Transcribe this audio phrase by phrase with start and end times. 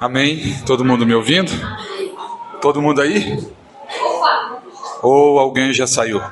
[0.00, 0.56] Amém?
[0.64, 1.50] Todo mundo me ouvindo?
[2.60, 3.38] Todo mundo aí?
[5.02, 6.22] Ou alguém já saiu?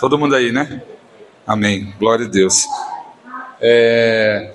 [0.00, 0.82] Todo mundo aí, né?
[1.46, 1.92] Amém.
[1.98, 2.66] Glória a Deus.
[3.60, 4.54] É...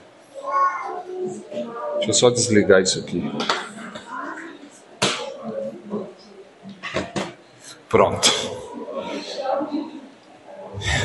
[1.96, 3.32] Deixa eu só desligar isso aqui.
[7.88, 8.32] Pronto.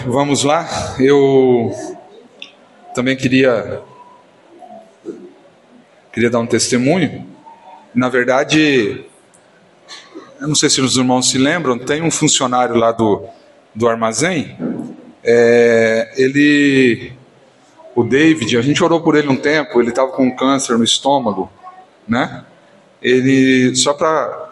[0.06, 0.66] Vamos lá.
[0.98, 1.70] Eu
[2.94, 3.82] também queria
[6.18, 7.24] queria dar um testemunho.
[7.94, 9.04] Na verdade,
[10.40, 13.22] eu não sei se os irmãos se lembram, tem um funcionário lá do,
[13.72, 14.58] do armazém.
[15.22, 17.12] É, ele,
[17.94, 19.80] o David, a gente orou por ele um tempo.
[19.80, 21.48] Ele estava com câncer no estômago,
[22.06, 22.44] né?
[23.00, 24.50] Ele só para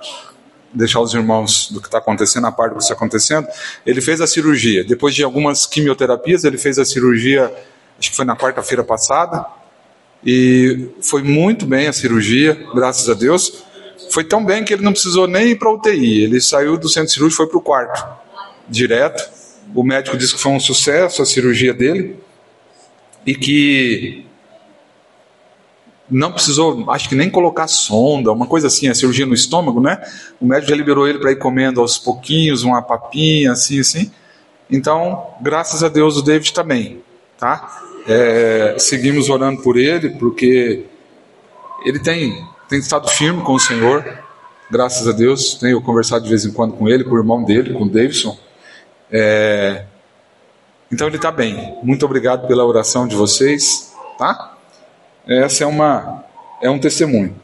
[0.72, 3.48] deixar os irmãos do que está acontecendo, a parte do que está acontecendo,
[3.84, 4.84] ele fez a cirurgia.
[4.84, 7.52] Depois de algumas quimioterapias, ele fez a cirurgia,
[7.98, 9.44] acho que foi na quarta-feira passada.
[10.26, 13.62] E foi muito bem a cirurgia, graças a Deus.
[14.10, 16.24] Foi tão bem que ele não precisou nem ir para UTI.
[16.24, 18.04] Ele saiu do centro cirúrgico e foi para o quarto,
[18.68, 19.22] direto.
[19.72, 22.16] O médico disse que foi um sucesso a cirurgia dele
[23.24, 24.26] e que
[26.10, 30.00] não precisou, acho que nem colocar sonda, uma coisa assim, a cirurgia no estômago, né?
[30.40, 34.10] O médico já liberou ele para ir comendo aos pouquinhos, uma papinha, assim, assim.
[34.70, 37.00] Então, graças a Deus, o David está bem,
[37.38, 37.85] tá?
[38.08, 40.84] É, seguimos orando por ele, porque
[41.84, 44.04] ele tem, tem estado firme com o Senhor,
[44.70, 45.54] graças a Deus.
[45.54, 48.38] Tenho conversado de vez em quando com ele, com o irmão dele, com o Davidson.
[49.10, 49.84] É,
[50.90, 51.78] então ele está bem.
[51.82, 54.56] Muito obrigado pela oração de vocês, tá?
[55.26, 56.24] Essa é uma
[56.62, 57.34] é um testemunho.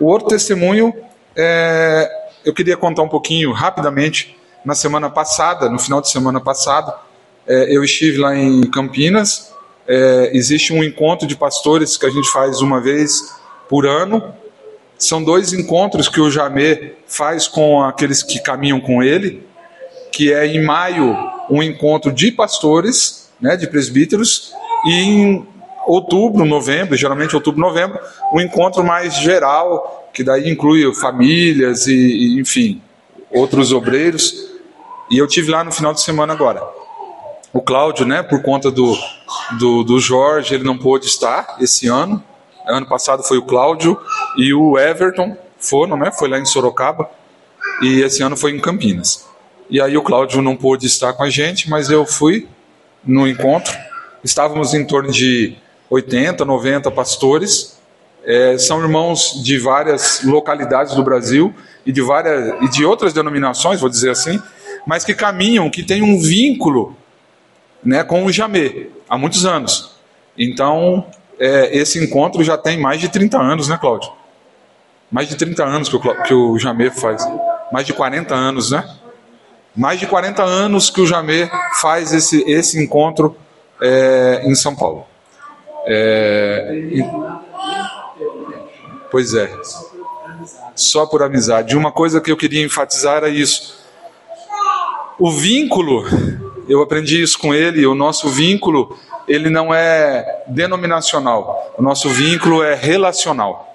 [0.00, 0.94] O outro testemunho
[1.34, 2.10] é,
[2.44, 4.34] eu queria contar um pouquinho rapidamente.
[4.64, 6.92] Na semana passada, no final de semana passado,
[7.46, 9.54] é, eu estive lá em Campinas
[9.88, 13.34] é, existe um encontro de pastores que a gente faz uma vez
[13.68, 14.34] por ano.
[14.98, 19.46] São dois encontros que o Jamê faz com aqueles que caminham com ele,
[20.12, 21.16] que é em maio
[21.50, 24.52] um encontro de pastores, né, de presbíteros,
[24.86, 25.46] e em
[25.86, 27.98] outubro, novembro, geralmente outubro, novembro,
[28.32, 32.82] um encontro mais geral, que daí inclui famílias e, e enfim,
[33.30, 34.34] outros obreiros.
[35.10, 36.75] E eu tive lá no final de semana agora
[37.52, 38.96] o Cláudio, né, por conta do,
[39.58, 42.22] do, do, Jorge, ele não pôde estar esse ano.
[42.66, 43.98] Ano passado foi o Cláudio
[44.36, 47.08] e o Everton foram, né, foi lá em Sorocaba
[47.80, 49.26] e esse ano foi em Campinas.
[49.68, 52.48] E aí o Cláudio não pôde estar com a gente, mas eu fui
[53.04, 53.76] no encontro.
[54.22, 55.56] Estávamos em torno de
[55.90, 57.78] 80, 90 pastores.
[58.24, 63.80] É, são irmãos de várias localidades do Brasil e de várias e de outras denominações,
[63.80, 64.42] vou dizer assim,
[64.84, 66.96] mas que caminham, que têm um vínculo
[67.86, 69.92] né, com o Jamê, há muitos anos.
[70.36, 71.06] Então,
[71.38, 74.10] é, esse encontro já tem mais de 30 anos, né, Cláudio?
[75.10, 77.24] Mais de 30 anos que o, que o Jamê faz.
[77.72, 78.84] Mais de 40 anos, né?
[79.74, 81.48] Mais de 40 anos que o Jamê
[81.80, 83.36] faz esse, esse encontro
[83.80, 85.06] é, em São Paulo.
[85.86, 87.04] É, e,
[89.12, 89.48] pois é.
[90.74, 91.76] Só por amizade.
[91.76, 93.78] Uma coisa que eu queria enfatizar era isso.
[95.18, 96.04] O vínculo
[96.68, 102.62] eu aprendi isso com ele, o nosso vínculo, ele não é denominacional, o nosso vínculo
[102.62, 103.74] é relacional.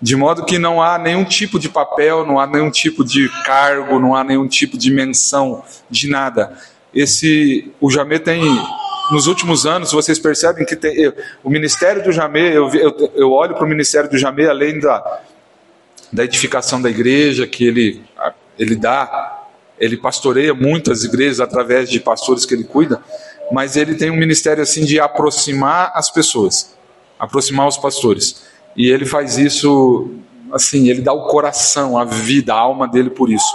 [0.00, 3.98] De modo que não há nenhum tipo de papel, não há nenhum tipo de cargo,
[3.98, 6.56] não há nenhum tipo de menção de nada.
[6.94, 8.42] Esse o Jamê tem
[9.10, 13.32] nos últimos anos, vocês percebem que tem, eu, o ministério do Jamê, eu, eu, eu
[13.32, 15.20] olho para o ministério do Jamê além da,
[16.12, 18.02] da edificação da igreja que ele,
[18.58, 19.35] ele dá
[19.78, 23.02] ele pastoreia muitas igrejas através de pastores que ele cuida,
[23.52, 26.74] mas ele tem um ministério assim de aproximar as pessoas,
[27.18, 28.42] aproximar os pastores.
[28.76, 30.10] E ele faz isso
[30.52, 33.54] assim, ele dá o coração, a vida, a alma dele por isso,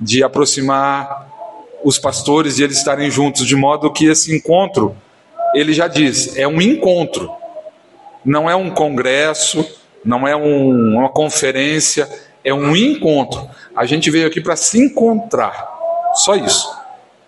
[0.00, 1.30] de aproximar
[1.84, 4.96] os pastores e eles estarem juntos, de modo que esse encontro,
[5.54, 7.30] ele já diz, é um encontro,
[8.24, 9.64] não é um congresso,
[10.04, 12.08] não é um, uma conferência,
[12.44, 13.48] é um encontro.
[13.74, 15.68] A gente veio aqui para se encontrar,
[16.14, 16.68] só isso.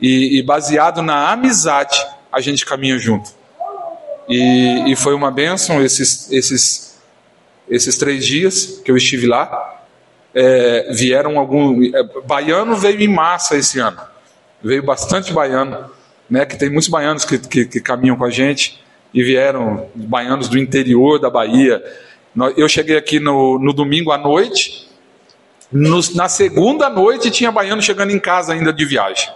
[0.00, 1.96] E, e, baseado na amizade,
[2.30, 3.30] a gente caminha junto.
[4.28, 7.00] E, e foi uma bênção esses, esses,
[7.68, 9.70] esses três dias que eu estive lá.
[10.34, 11.82] É, vieram algum.
[11.84, 14.00] É, baiano veio em massa esse ano.
[14.62, 15.90] Veio bastante baiano,
[16.28, 16.44] né?
[16.44, 18.82] Que tem muitos baianos que, que, que caminham com a gente
[19.12, 21.82] e vieram baianos do interior da Bahia.
[22.56, 24.88] Eu cheguei aqui no, no domingo à noite
[26.14, 29.28] na segunda noite tinha baiano chegando em casa ainda de viagem,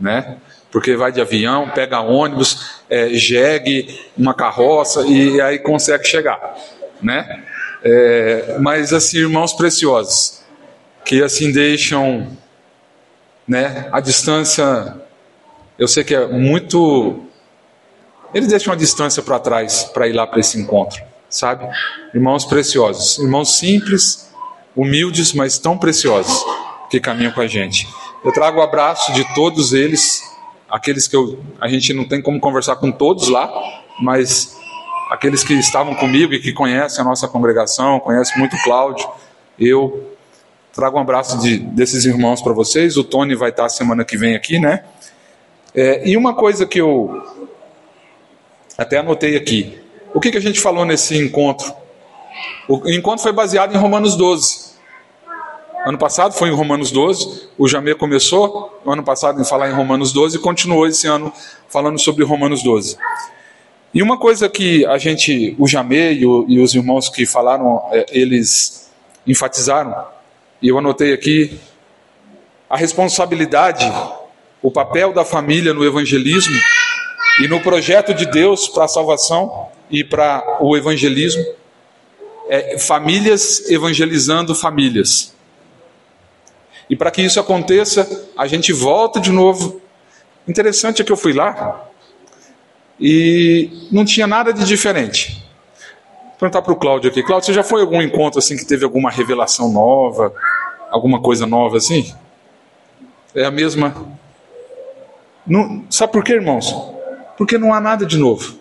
[0.00, 0.38] né?
[0.68, 6.56] Porque vai de avião, pega ônibus, é, jegue, uma carroça e aí consegue chegar,
[7.00, 7.44] né?
[7.84, 10.42] É, mas assim, irmãos preciosos,
[11.04, 12.36] que assim deixam,
[13.46, 14.96] né, a distância.
[15.78, 17.24] Eu sei que é muito.
[18.34, 21.64] Eles deixam a distância para trás para ir lá para esse encontro, sabe?
[22.12, 24.29] Irmãos preciosos, irmãos simples,
[24.74, 26.44] humildes, mas tão preciosos
[26.90, 27.88] que caminham com a gente.
[28.24, 30.22] Eu trago o abraço de todos eles,
[30.68, 33.50] aqueles que eu, a gente não tem como conversar com todos lá,
[34.00, 34.56] mas
[35.10, 39.08] aqueles que estavam comigo e que conhecem a nossa congregação, conhecem muito o Cláudio,
[39.58, 40.16] eu
[40.72, 42.96] trago um abraço de, desses irmãos para vocês.
[42.96, 44.84] O Tony vai estar semana que vem aqui, né?
[45.74, 47.22] É, e uma coisa que eu
[48.78, 49.78] até anotei aqui:
[50.14, 51.72] o que, que a gente falou nesse encontro?
[52.68, 54.70] O encontro foi baseado em Romanos 12.
[55.84, 60.12] Ano passado foi em Romanos 12, o Jamê começou ano passado em falar em Romanos
[60.12, 61.32] 12 e continuou esse ano
[61.68, 62.98] falando sobre Romanos 12.
[63.94, 68.06] E uma coisa que a gente, o Jamê e, e os irmãos que falaram, é,
[68.10, 68.90] eles
[69.26, 70.06] enfatizaram,
[70.60, 71.58] e eu anotei aqui,
[72.68, 73.90] a responsabilidade,
[74.62, 76.56] o papel da família no evangelismo
[77.42, 81.42] e no projeto de Deus para a salvação e para o evangelismo,
[82.50, 85.32] é, famílias evangelizando famílias.
[86.90, 89.80] E para que isso aconteça, a gente volta de novo.
[90.48, 91.86] Interessante é que eu fui lá
[92.98, 95.46] e não tinha nada de diferente.
[96.24, 97.22] Vou perguntar para o Cláudio aqui.
[97.22, 100.34] Cláudio, você já foi a algum encontro assim que teve alguma revelação nova,
[100.90, 102.12] alguma coisa nova assim?
[103.32, 103.94] É a mesma.
[105.46, 105.84] Não...
[105.88, 106.74] Sabe por quê, irmãos?
[107.38, 108.58] Porque não há nada de novo.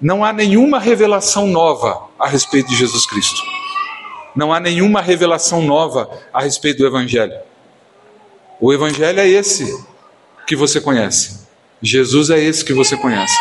[0.00, 3.40] Não há nenhuma revelação nova a respeito de Jesus Cristo.
[4.34, 7.36] Não há nenhuma revelação nova a respeito do Evangelho.
[8.60, 9.84] O Evangelho é esse
[10.46, 11.46] que você conhece.
[11.82, 13.34] Jesus é esse que você conhece.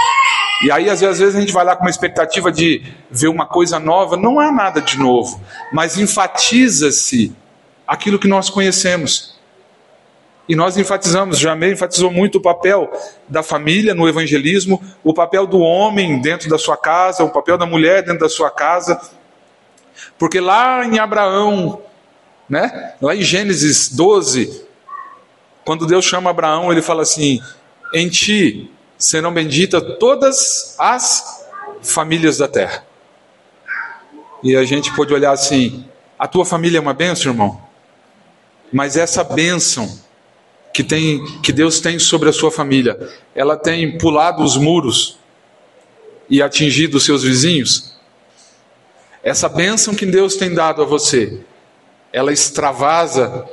[0.64, 3.80] E aí, às vezes, a gente vai lá com uma expectativa de ver uma coisa
[3.80, 4.18] nova.
[4.18, 5.40] Não há nada de novo,
[5.72, 7.36] mas enfatiza-se
[7.88, 9.37] aquilo que nós conhecemos.
[10.48, 12.90] E nós enfatizamos, Jamé enfatizou muito o papel
[13.28, 17.66] da família no evangelismo, o papel do homem dentro da sua casa, o papel da
[17.66, 19.00] mulher dentro da sua casa,
[20.18, 21.82] porque lá em Abraão,
[22.50, 22.94] né?
[23.02, 24.66] Lá em Gênesis 12,
[25.66, 27.42] quando Deus chama Abraão, ele fala assim:
[27.94, 31.46] "Em ti serão benditas todas as
[31.82, 32.86] famílias da terra".
[34.42, 35.86] E a gente pode olhar assim:
[36.18, 37.62] a tua família é uma bênção, irmão?
[38.72, 40.07] Mas essa bênção
[40.78, 45.18] que tem que Deus tem sobre a sua família, ela tem pulado os muros
[46.30, 47.98] e atingido os seus vizinhos?
[49.24, 51.40] Essa bênção que Deus tem dado a você,
[52.14, 53.50] ela extravasa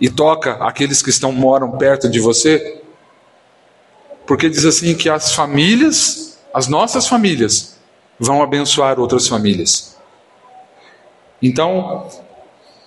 [0.00, 2.80] e toca aqueles que estão moram perto de você?
[4.26, 7.78] Porque diz assim que as famílias, as nossas famílias,
[8.18, 9.94] vão abençoar outras famílias.
[11.42, 12.08] Então,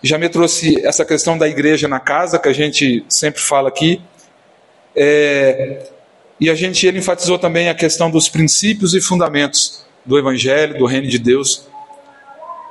[0.05, 3.99] já me trouxe essa questão da igreja na casa, que a gente sempre fala aqui.
[4.95, 5.89] É,
[6.39, 10.85] e a gente ele enfatizou também a questão dos princípios e fundamentos do Evangelho, do
[10.85, 11.67] Reino de Deus.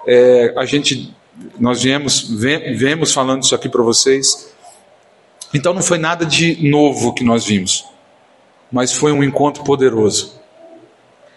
[0.06, 1.12] É, a gente,
[1.58, 4.54] nós viemos, vemos falando isso aqui para vocês.
[5.52, 7.84] Então não foi nada de novo que nós vimos,
[8.70, 10.40] mas foi um encontro poderoso.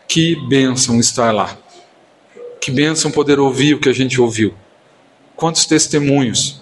[0.07, 1.57] Que bênção estar lá.
[2.61, 4.53] Que bênção poder ouvir o que a gente ouviu.
[5.37, 6.61] Quantos testemunhos.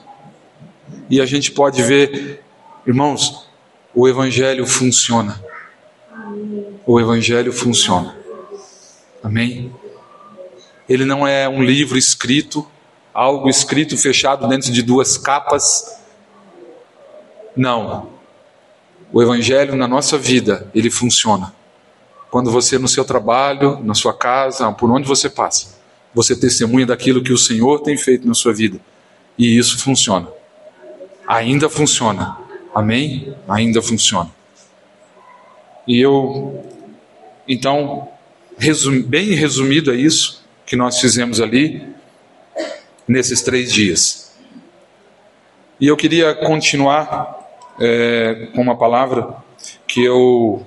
[1.10, 2.44] E a gente pode ver,
[2.86, 3.48] irmãos,
[3.96, 5.44] o Evangelho funciona.
[6.86, 8.16] O Evangelho funciona.
[9.24, 9.74] Amém?
[10.88, 12.68] Ele não é um livro escrito,
[13.12, 16.00] algo escrito fechado dentro de duas capas.
[17.56, 18.10] Não.
[19.12, 21.54] O evangelho na nossa vida, ele funciona.
[22.30, 25.75] Quando você no seu trabalho, na sua casa, por onde você passa,
[26.16, 28.80] você testemunha daquilo que o Senhor tem feito na sua vida.
[29.38, 30.30] E isso funciona.
[31.28, 32.38] Ainda funciona.
[32.74, 33.36] Amém?
[33.48, 34.32] Ainda funciona.
[35.86, 36.64] E eu
[37.48, 38.10] então
[38.58, 41.86] resum, bem resumido é isso que nós fizemos ali
[43.08, 44.36] nesses três dias.
[45.80, 47.46] E eu queria continuar
[47.80, 49.36] é, com uma palavra
[49.86, 50.66] que eu,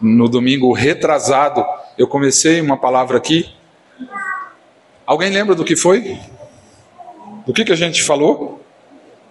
[0.00, 1.64] no domingo retrasado,
[2.02, 3.48] eu comecei uma palavra aqui.
[5.06, 6.18] Alguém lembra do que foi?
[7.46, 8.60] Do que, que a gente falou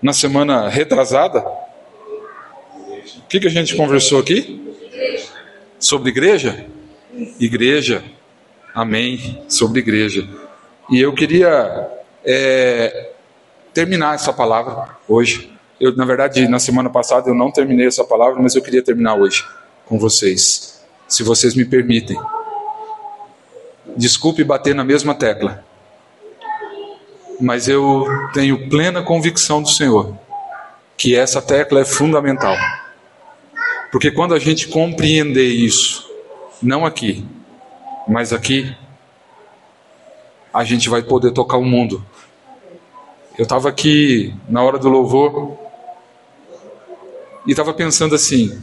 [0.01, 1.42] na semana retrasada?
[1.42, 4.74] O que, que a gente conversou aqui?
[5.78, 6.66] Sobre igreja?
[7.38, 8.06] Igreja.
[8.74, 9.44] Amém.
[9.50, 10.25] Sobre igreja.
[10.90, 11.92] E eu queria
[12.24, 13.10] é,
[13.74, 15.51] terminar essa palavra hoje.
[15.78, 19.16] Eu, na verdade, na semana passada eu não terminei essa palavra, mas eu queria terminar
[19.16, 19.46] hoje
[19.86, 22.18] com vocês, se vocês me permitem.
[23.96, 25.64] Desculpe bater na mesma tecla.
[27.40, 30.18] Mas eu tenho plena convicção do Senhor
[30.98, 32.56] que essa tecla é fundamental.
[33.92, 36.08] Porque quando a gente compreender isso,
[36.62, 37.26] não aqui,
[38.08, 38.76] mas aqui,
[40.54, 42.06] a gente vai poder tocar o mundo.
[43.38, 45.58] Eu estava aqui na hora do louvor
[47.48, 48.62] e estava pensando assim: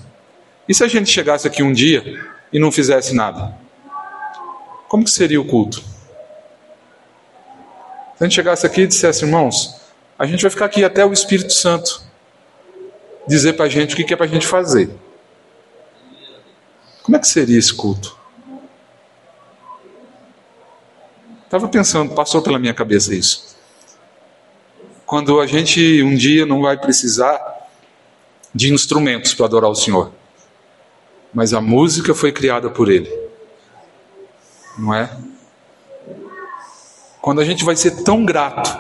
[0.69, 3.55] e se a gente chegasse aqui um dia e não fizesse nada?
[4.89, 5.79] Como que seria o culto?
[8.17, 9.81] Se a gente chegasse aqui e dissesse, irmãos,
[10.19, 12.03] a gente vai ficar aqui até o Espírito Santo
[13.29, 14.91] dizer para a gente o que é para a gente fazer.
[17.03, 18.17] Como é que seria esse culto?
[21.45, 23.57] Estava pensando, passou pela minha cabeça isso.
[25.07, 27.41] Quando a gente um dia não vai precisar
[28.55, 30.13] de instrumentos para adorar o Senhor,
[31.33, 33.11] mas a música foi criada por Ele,
[34.79, 35.11] não é?
[37.21, 38.71] Quando a gente vai ser tão grato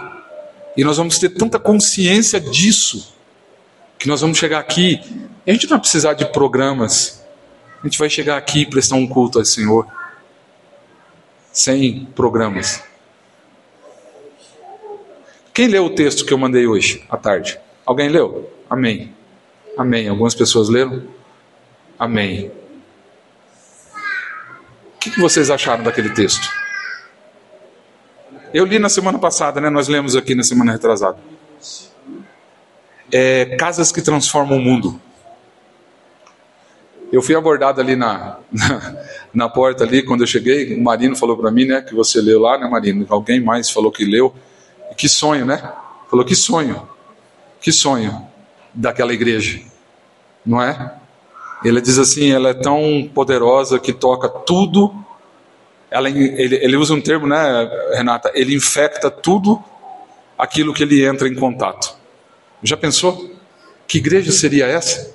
[0.76, 3.14] e nós vamos ter tanta consciência disso,
[3.99, 5.00] que nós vamos chegar aqui,
[5.45, 7.25] e a gente não vai precisar de programas,
[7.83, 9.87] a gente vai chegar aqui e prestar um culto ao Senhor,
[11.52, 12.83] sem programas.
[15.52, 17.59] Quem leu o texto que eu mandei hoje à tarde?
[17.85, 18.49] Alguém leu?
[18.71, 19.12] Amém.
[19.76, 20.09] Amém.
[20.09, 21.02] Algumas pessoas leram?
[21.99, 22.52] Amém.
[24.99, 26.49] O que vocês acharam daquele texto?
[28.52, 29.71] Eu li na semana passada, né?
[29.71, 31.19] Nós lemos aqui na semana retrasada
[33.12, 35.00] é, casas que transformam o mundo.
[37.11, 38.97] Eu fui abordado ali na, na,
[39.33, 42.40] na, porta ali, quando eu cheguei, o Marino falou para mim, né, que você leu
[42.40, 43.07] lá, né, Marino?
[43.09, 44.35] Alguém mais falou que leu.
[44.97, 45.73] Que sonho, né?
[46.11, 46.88] Falou que sonho.
[47.61, 48.26] Que sonho
[48.75, 49.61] daquela igreja.
[50.45, 50.98] Não é?
[51.64, 54.94] Ele diz assim, ela é tão poderosa que toca tudo.
[55.90, 58.30] Ela, ele, ele usa um termo, né, Renata?
[58.34, 59.62] Ele infecta tudo
[60.36, 61.96] aquilo que ele entra em contato.
[62.62, 63.34] Já pensou?
[63.86, 65.14] Que igreja seria essa?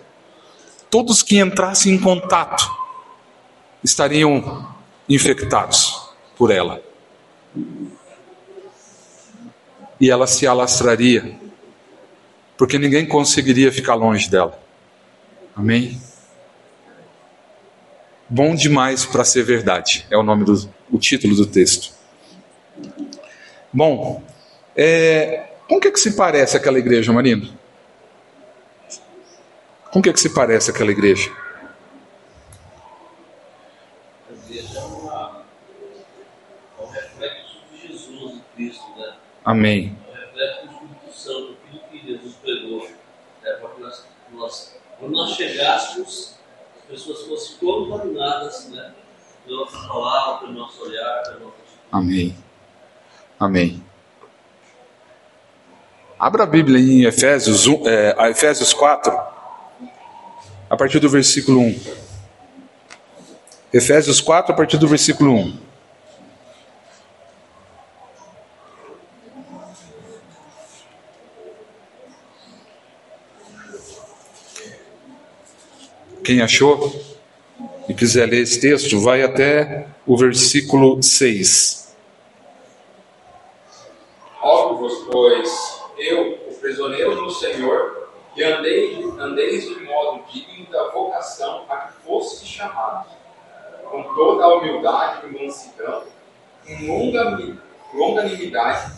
[0.90, 2.70] Todos que entrassem em contato
[3.84, 4.68] estariam
[5.08, 6.82] infectados por ela.
[10.00, 11.40] E ela se alastraria,
[12.58, 14.60] porque ninguém conseguiria ficar longe dela.
[15.56, 16.02] Amém?
[18.36, 21.94] Bom demais para ser verdade, é o nome do o título do texto.
[23.72, 24.24] Bom,
[24.76, 27.48] é, com que, que se parece aquela igreja, Marino?
[29.92, 31.32] Com que, que se parece aquela igreja?
[38.98, 39.14] É?
[39.46, 39.96] Amém.
[43.44, 43.60] É
[44.98, 46.43] quando nós chegássemos,
[46.94, 48.94] pessoas fossem contaminadas, né?
[49.46, 51.54] Pela nossa palavra, pelo nosso olhar, pela nossa
[51.92, 52.38] Amém.
[53.40, 53.84] Amém.
[56.20, 59.12] Abra a Bíblia em Efésios, 1, é, Efésios 4,
[60.70, 61.80] a partir do versículo 1.
[63.74, 65.63] Efésios 4, a partir do versículo 1.
[76.24, 76.90] Quem achou
[77.90, 81.98] e quiser ler esse texto, vai até o versículo 6.
[84.40, 91.66] Rogo-vos, pois, eu, o prisioneiro do Senhor, e andei, andeis de modo digno da vocação
[91.70, 93.10] a que fosse chamado,
[93.92, 96.04] com toda a humildade e mansidão,
[96.66, 97.58] com longa,
[97.94, 98.94] longanimidade,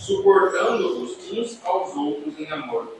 [0.00, 2.96] suportando-vos uns aos outros em amor,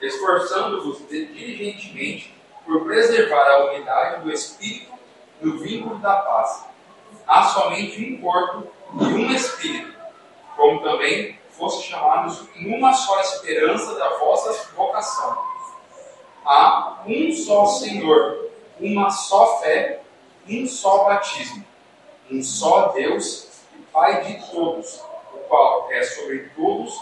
[0.00, 2.37] esforçando-vos diligentemente
[2.68, 4.92] por preservar a unidade do Espírito
[5.40, 6.66] no vínculo da paz.
[7.26, 9.96] Há somente um corpo e um Espírito,
[10.54, 15.42] como também fossem chamados numa só esperança da vossa vocação.
[16.44, 20.02] Há um só Senhor, uma só fé,
[20.46, 21.64] um só batismo,
[22.30, 26.94] um só Deus e Pai de todos, o qual é sobre todos,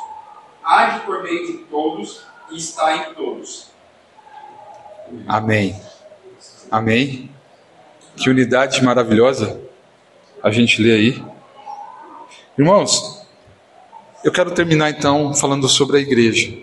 [0.62, 3.75] age por meio de todos e está em todos.
[5.26, 5.80] Amém.
[6.70, 7.30] Amém.
[8.16, 9.60] Que unidade maravilhosa
[10.42, 11.25] a gente lê aí.
[12.58, 13.26] Irmãos,
[14.25, 16.56] eu quero terminar então falando sobre a igreja,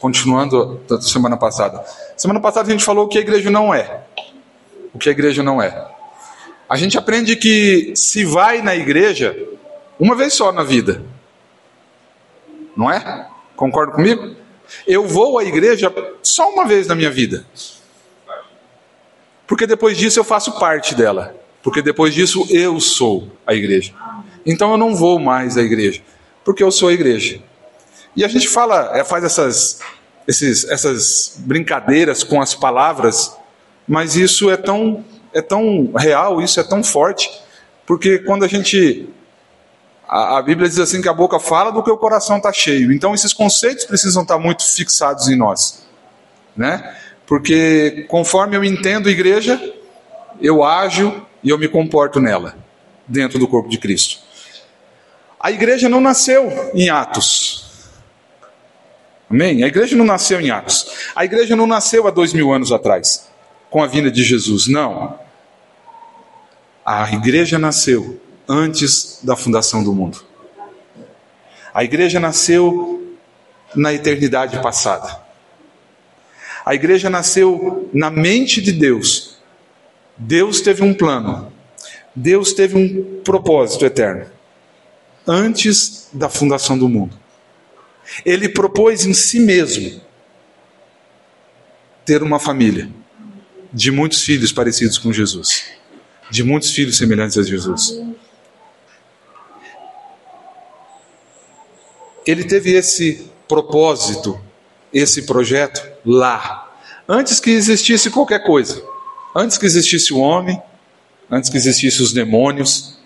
[0.00, 1.84] continuando da semana passada.
[2.16, 4.04] Semana passada a gente falou o que a igreja não é.
[4.94, 5.90] O que a igreja não é.
[6.68, 9.36] A gente aprende que se vai na igreja
[9.98, 11.02] uma vez só na vida.
[12.76, 13.28] Não é?
[13.56, 14.36] Concorda comigo?
[14.86, 15.92] Eu vou à igreja
[16.22, 17.44] só uma vez na minha vida.
[19.50, 21.34] Porque depois disso eu faço parte dela.
[21.60, 23.92] Porque depois disso eu sou a igreja.
[24.46, 26.00] então eu não vou mais à igreja,
[26.44, 27.42] porque eu sou a igreja.
[28.14, 29.80] E a gente fala, é, faz essas,
[30.26, 33.36] esses, essas brincadeiras com as palavras,
[33.88, 35.04] mas isso é tão,
[35.34, 37.28] é tão real, isso é tão forte,
[37.84, 39.08] porque quando a gente.
[40.08, 42.92] A, a Bíblia diz assim que a boca fala do que o coração está cheio.
[42.92, 45.84] Então esses conceitos precisam estar muito fixados em nós.
[46.56, 46.96] Né?
[47.30, 49.72] Porque conforme eu entendo a igreja,
[50.40, 52.56] eu ajo e eu me comporto nela,
[53.06, 54.18] dentro do corpo de Cristo.
[55.38, 57.88] A igreja não nasceu em Atos.
[59.30, 59.62] Amém?
[59.62, 61.12] A igreja não nasceu em Atos.
[61.14, 63.30] A igreja não nasceu há dois mil anos atrás,
[63.70, 64.66] com a vinda de Jesus.
[64.66, 65.16] Não.
[66.84, 70.20] A igreja nasceu antes da fundação do mundo.
[71.72, 73.16] A igreja nasceu
[73.72, 75.29] na eternidade passada.
[76.64, 79.38] A igreja nasceu na mente de Deus.
[80.16, 81.52] Deus teve um plano.
[82.14, 84.26] Deus teve um propósito eterno.
[85.26, 87.18] Antes da fundação do mundo.
[88.24, 90.00] Ele propôs em si mesmo
[92.04, 92.90] ter uma família
[93.72, 95.66] de muitos filhos parecidos com Jesus,
[96.30, 98.00] de muitos filhos semelhantes a Jesus.
[102.26, 104.40] Ele teve esse propósito,
[104.92, 106.72] esse projeto lá,
[107.08, 108.82] antes que existisse qualquer coisa,
[109.34, 110.60] antes que existisse o homem,
[111.30, 112.98] antes que existissem os demônios.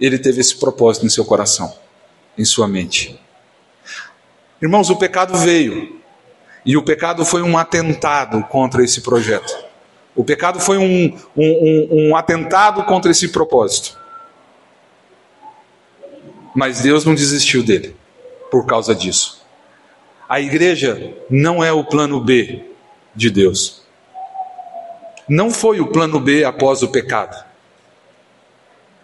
[0.00, 1.74] Ele teve esse propósito em seu coração
[2.38, 3.20] em sua mente.
[4.62, 6.00] Irmãos, o pecado veio
[6.64, 9.52] e o pecado foi um atentado contra esse projeto.
[10.14, 13.98] O pecado foi um, um, um, um atentado contra esse propósito.
[16.54, 17.94] Mas Deus não desistiu dele
[18.50, 19.37] por causa disso.
[20.28, 22.62] A igreja não é o plano B
[23.14, 23.80] de Deus.
[25.26, 27.42] Não foi o plano B após o pecado.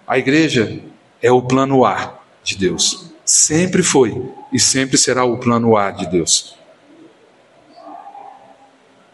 [0.06, 0.82] A igreja
[1.22, 3.10] é o plano A de Deus.
[3.24, 6.58] Sempre foi e sempre será o plano A de Deus.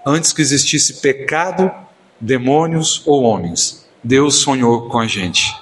[0.04, 1.70] Antes que existisse pecado,
[2.20, 5.56] demônios ou homens, Deus sonhou com a gente.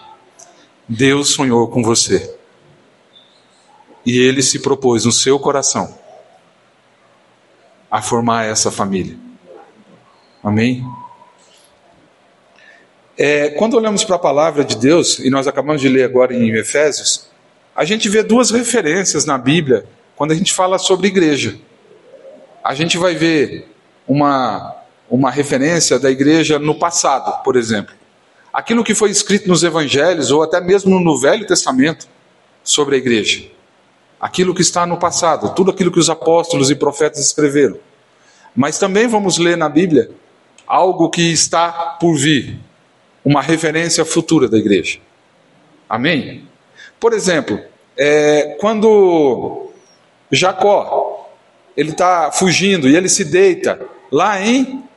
[0.89, 2.39] Deus sonhou com você.
[4.07, 6.08] E ele se propôs no seu coração
[7.91, 9.17] a formar essa família.
[10.43, 10.85] Amém?
[13.17, 16.55] É, quando olhamos para a palavra de Deus, e nós acabamos de ler agora em
[16.55, 17.29] Efésios,
[17.75, 21.59] a gente vê duas referências na Bíblia quando a gente fala sobre igreja.
[22.63, 23.69] A gente vai ver
[24.07, 24.77] uma,
[25.11, 27.95] uma referência da igreja no passado, por exemplo.
[28.53, 32.09] Aquilo que foi escrito nos evangelhos, ou até mesmo no Velho Testamento,
[32.63, 33.45] sobre a igreja.
[34.21, 37.79] Aquilo que está no passado, tudo aquilo que os apóstolos e profetas escreveram.
[38.55, 40.11] Mas também vamos ler na Bíblia
[40.67, 42.59] algo que está por vir,
[43.25, 44.99] uma referência futura da igreja.
[45.89, 46.47] Amém?
[46.99, 47.61] Por exemplo,
[47.97, 49.71] é, quando
[50.31, 51.31] Jacó
[51.77, 54.89] ele está fugindo e ele se deita lá em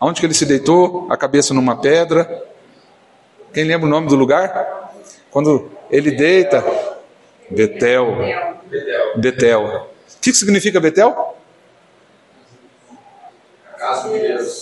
[0.00, 1.06] Onde que ele se deitou?
[1.10, 2.42] A cabeça numa pedra.
[3.52, 4.79] Quem lembra o nome do lugar?
[5.30, 6.64] Quando ele deita,
[7.50, 8.16] Betel.
[9.16, 9.90] Betel.
[10.16, 11.36] O que significa Betel?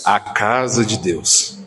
[0.05, 1.59] A casa de Deus.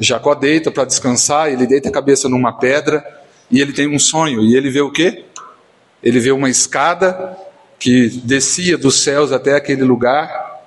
[0.00, 3.04] Jacó deita para descansar, ele deita a cabeça numa pedra
[3.50, 4.42] e ele tem um sonho.
[4.42, 5.24] E ele vê o quê?
[6.02, 7.36] Ele vê uma escada
[7.78, 10.62] que descia dos céus até aquele lugar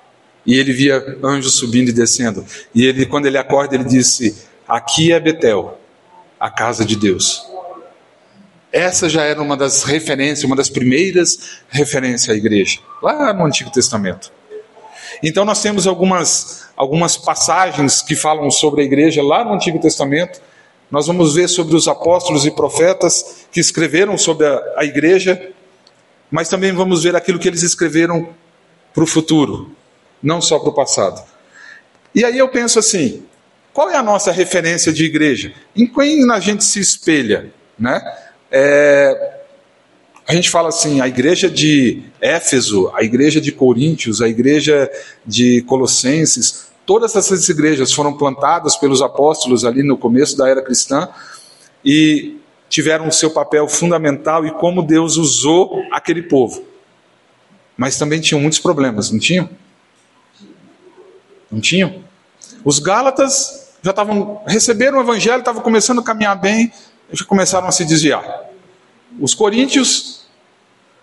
[0.46, 2.44] e ele via anjos subindo e descendo.
[2.74, 5.78] E ele, quando ele acorda, ele disse: Aqui é Betel,
[6.46, 7.44] a casa de Deus.
[8.70, 13.68] Essa já era uma das referências, uma das primeiras referências à igreja, lá no Antigo
[13.68, 14.30] Testamento.
[15.20, 20.40] Então nós temos algumas, algumas passagens que falam sobre a igreja lá no Antigo Testamento.
[20.88, 25.50] Nós vamos ver sobre os apóstolos e profetas que escreveram sobre a, a igreja,
[26.30, 28.28] mas também vamos ver aquilo que eles escreveram
[28.94, 29.72] para o futuro,
[30.22, 31.20] não só para o passado.
[32.14, 33.24] E aí eu penso assim:
[33.76, 35.52] qual é a nossa referência de igreja?
[35.76, 37.52] Em quem a gente se espelha?
[37.78, 38.00] Né?
[38.50, 39.42] É,
[40.26, 44.90] a gente fala assim, a igreja de Éfeso, a igreja de Coríntios, a igreja
[45.26, 51.10] de Colossenses, todas essas igrejas foram plantadas pelos apóstolos ali no começo da era cristã
[51.84, 52.38] e
[52.70, 56.64] tiveram o seu papel fundamental e como Deus usou aquele povo.
[57.76, 59.50] Mas também tinham muitos problemas, não tinham?
[61.52, 62.02] Não tinham?
[62.64, 66.72] Os Gálatas já estavam receberam o evangelho, estavam começando a caminhar bem,
[67.12, 68.44] já começaram a se desviar.
[69.20, 70.26] Os coríntios,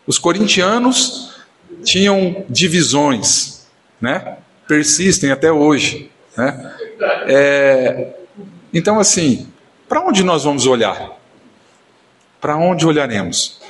[0.06, 1.34] os corintianos
[1.82, 3.66] tinham divisões,
[4.02, 4.38] né?
[4.68, 6.76] Persistem até hoje, né?
[7.26, 8.16] É,
[8.74, 9.48] então, assim,
[9.88, 11.18] para onde nós vamos olhar?
[12.42, 13.62] Para onde olharemos?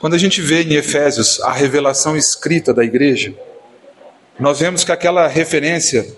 [0.00, 3.32] Quando a gente vê em Efésios a revelação escrita da igreja,
[4.38, 6.16] nós vemos que aquela referência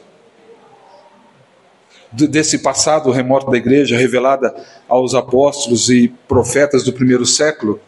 [2.12, 4.54] desse passado remoto da igreja, revelada
[4.88, 7.80] aos apóstolos e profetas do primeiro século,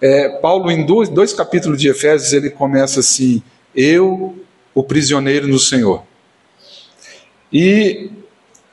[0.00, 3.42] é, Paulo, em dois, dois capítulos de Efésios, ele começa assim:
[3.74, 4.38] Eu,
[4.74, 6.04] o prisioneiro no Senhor.
[7.52, 8.10] E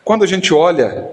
[0.03, 1.09] quando a gente olha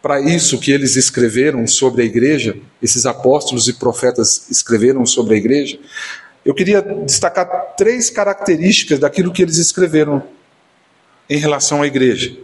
[0.00, 5.36] para isso que eles escreveram sobre a igreja, esses apóstolos e profetas escreveram sobre a
[5.36, 5.78] igreja,
[6.46, 10.22] eu queria destacar três características daquilo que eles escreveram
[11.28, 12.36] em relação à igreja.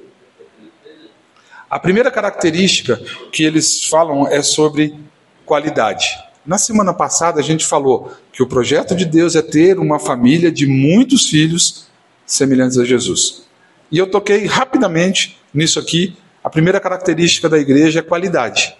[1.71, 4.99] A primeira característica que eles falam é sobre
[5.47, 6.19] qualidade.
[6.45, 10.51] Na semana passada a gente falou que o projeto de Deus é ter uma família
[10.51, 11.87] de muitos filhos
[12.27, 13.45] semelhantes a Jesus.
[13.89, 16.17] E eu toquei rapidamente nisso aqui.
[16.43, 18.77] A primeira característica da igreja é qualidade.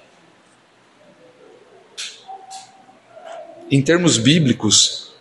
[3.71, 5.12] Em termos bíblicos,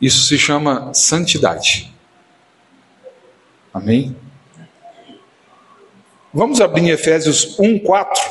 [0.00, 1.92] isso se chama santidade.
[3.72, 4.16] Amém?
[6.32, 8.22] Vamos abrir em Efésios 1, 4.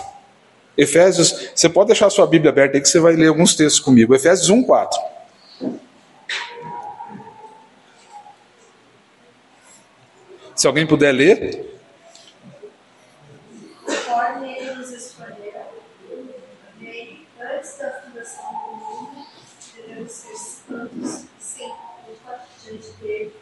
[0.78, 4.13] Efésios, você pode deixar sua Bíblia aberta aí que você vai ler alguns textos comigo.
[4.13, 4.99] Efésios 1, 4.
[10.56, 11.80] Se alguém puder ler.
[13.86, 15.65] Conforme ele nos escolheu,
[17.39, 19.28] antes da fundação do mundo,
[19.75, 23.34] devemos ser santos, sem culpa diante dele.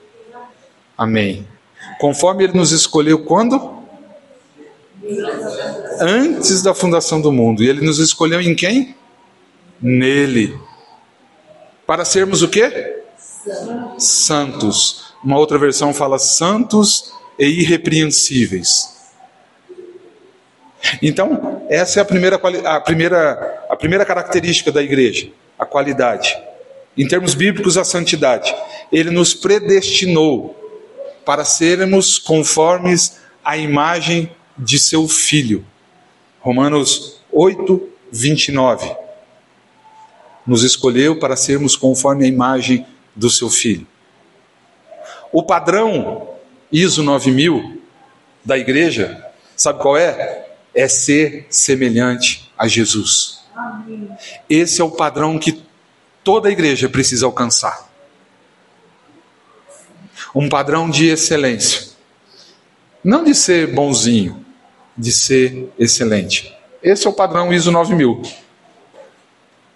[0.97, 1.47] Amém.
[1.99, 3.73] Conforme ele nos escolheu quando?
[5.99, 7.63] antes da fundação do mundo.
[7.63, 8.95] E ele nos escolheu em quem?
[9.81, 10.57] Nele.
[11.85, 13.01] Para sermos o quê?
[13.97, 15.13] Santos.
[15.23, 18.93] Uma outra versão fala santos e irrepreensíveis.
[21.01, 26.37] Então, essa é a primeira, a primeira, a primeira característica da igreja, a qualidade.
[26.97, 28.53] Em termos bíblicos, a santidade.
[28.91, 30.62] Ele nos predestinou
[31.25, 35.65] para sermos conformes à imagem de seu filho.
[36.39, 38.95] Romanos 8, 29.
[40.45, 43.87] Nos escolheu para sermos conforme a imagem do seu filho.
[45.31, 46.29] O padrão
[46.71, 47.81] ISO 9000
[48.43, 50.47] da igreja, sabe qual é?
[50.73, 53.43] É ser semelhante a Jesus.
[54.49, 55.63] Esse é o padrão que
[56.23, 57.92] toda igreja precisa alcançar.
[60.33, 61.93] Um padrão de excelência.
[63.03, 64.43] Não de ser bonzinho,
[64.97, 66.55] de ser excelente.
[66.81, 68.21] Esse é o padrão ISO 9000.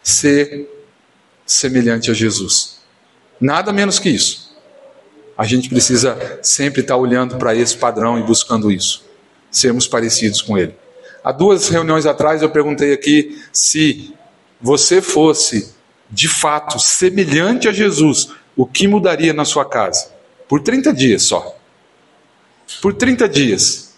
[0.02, 0.70] Ser
[1.46, 2.78] semelhante a Jesus.
[3.40, 4.56] Nada menos que isso.
[5.38, 9.06] A gente precisa sempre estar olhando para esse padrão e buscando isso.
[9.52, 10.76] Sermos parecidos com ele.
[11.24, 14.14] Há duas reuniões atrás eu perguntei aqui se
[14.60, 15.76] você fosse
[16.10, 20.12] de fato semelhante a Jesus, o que mudaria na sua casa?
[20.48, 21.56] Por 30 dias só.
[22.82, 23.96] Por 30 dias.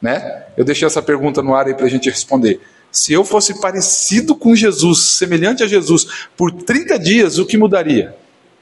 [0.00, 0.44] Né?
[0.56, 2.60] Eu deixei essa pergunta no ar aí para a gente responder.
[2.90, 8.14] Se eu fosse parecido com Jesus, semelhante a Jesus, por 30 dias, o que mudaria?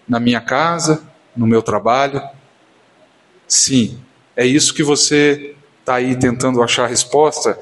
[0.08, 1.02] Na minha casa,
[1.36, 2.22] no meu trabalho?
[3.48, 3.98] Sim,
[4.36, 7.58] é isso que você está aí tentando achar a resposta.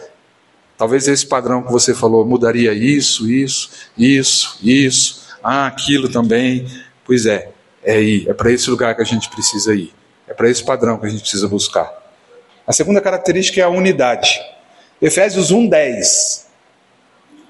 [0.76, 6.66] Talvez esse padrão que você falou mudaria isso, isso, isso, isso, ah, aquilo também.
[7.04, 7.50] Pois é,
[7.88, 9.94] é aí, é para esse lugar que a gente precisa ir.
[10.26, 11.90] É para esse padrão que a gente precisa buscar.
[12.66, 14.38] A segunda característica é a unidade.
[15.00, 16.46] Efésios 1:10.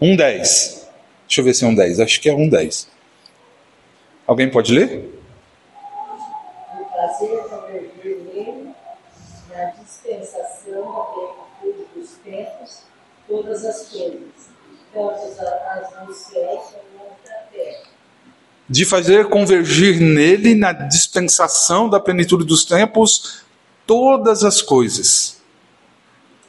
[0.00, 0.86] 1:10.
[1.26, 1.98] Deixa eu ver se é 1:10.
[1.98, 2.86] Acho que é 1:10.
[4.28, 5.12] Alguém pode ler?
[6.72, 8.70] O prazer convergir nele
[9.50, 11.00] na dispensação da
[11.60, 12.82] plenitude dos tempos
[13.26, 14.50] todas as coisas,
[14.94, 16.62] tanto as dos céus
[16.94, 17.87] como da terra.
[18.68, 23.42] De fazer convergir nele na dispensação da plenitude dos tempos
[23.86, 25.40] todas as coisas,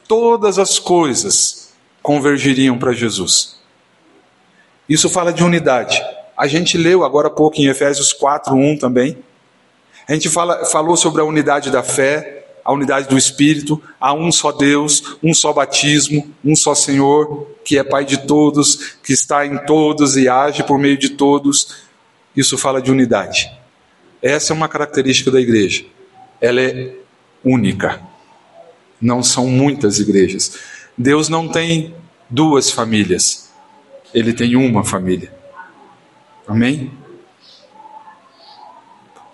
[0.06, 3.56] todas as coisas convergiriam para Jesus.
[4.86, 6.02] Isso fala de unidade.
[6.36, 9.16] A gente leu agora há pouco em Efésios 4, 1 também.
[10.08, 14.30] A gente fala, falou sobre a unidade da fé, a unidade do Espírito, há um
[14.32, 19.46] só Deus, um só batismo, um só Senhor, que é Pai de todos, que está
[19.46, 21.88] em todos e age por meio de todos.
[22.40, 23.52] Isso fala de unidade.
[24.22, 25.84] Essa é uma característica da igreja.
[26.40, 26.94] Ela é
[27.44, 28.00] única.
[28.98, 30.58] Não são muitas igrejas.
[30.96, 31.94] Deus não tem
[32.30, 33.50] duas famílias,
[34.14, 35.30] ele tem uma família.
[36.48, 36.90] Amém?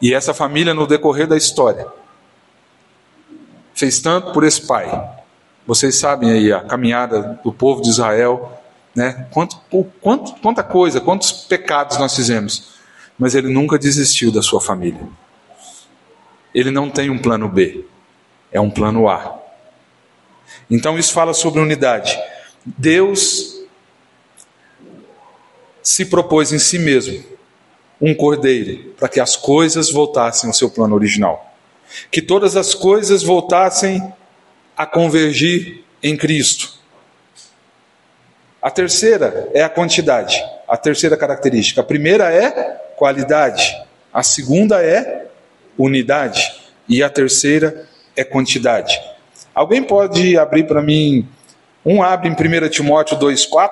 [0.03, 1.87] E essa família, no decorrer da história,
[3.73, 4.89] fez tanto por esse pai.
[5.65, 8.61] Vocês sabem aí a caminhada do povo de Israel,
[8.95, 9.29] né?
[9.31, 9.57] Quanto,
[10.01, 12.76] quanto, quanta coisa, quantos pecados nós fizemos.
[13.19, 15.01] Mas ele nunca desistiu da sua família.
[16.55, 17.85] Ele não tem um plano B,
[18.51, 19.39] é um plano A.
[20.71, 22.19] Então isso fala sobre unidade.
[22.65, 23.63] Deus
[25.83, 27.23] se propôs em si mesmo
[28.01, 31.55] um cordeiro para que as coisas voltassem ao seu plano original.
[32.11, 34.13] Que todas as coisas voltassem
[34.77, 36.75] a convergir em Cristo.
[38.61, 41.81] A terceira é a quantidade, a terceira característica.
[41.81, 43.77] A primeira é qualidade,
[44.13, 45.27] a segunda é
[45.79, 48.99] unidade e a terceira é quantidade.
[49.55, 51.29] Alguém pode abrir para mim?
[51.85, 53.71] Um abre em 1 Timóteo 2,4,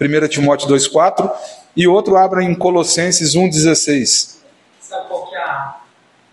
[0.00, 1.30] 1 Timóteo 2,4,
[1.76, 4.38] e outro abre em Colossenses 1,16.
[4.80, 5.76] Sabe qual que é a,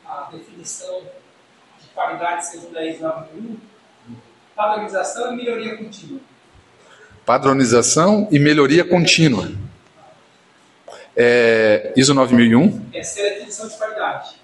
[0.06, 1.02] a definição
[1.82, 3.58] de qualidade segundo a ISO 9001?
[4.56, 6.20] Padronização e melhoria contínua.
[7.26, 9.52] Padronização e melhoria contínua.
[11.18, 12.90] É, ISO 9001.
[12.94, 14.36] Essa é a definição de qualidade.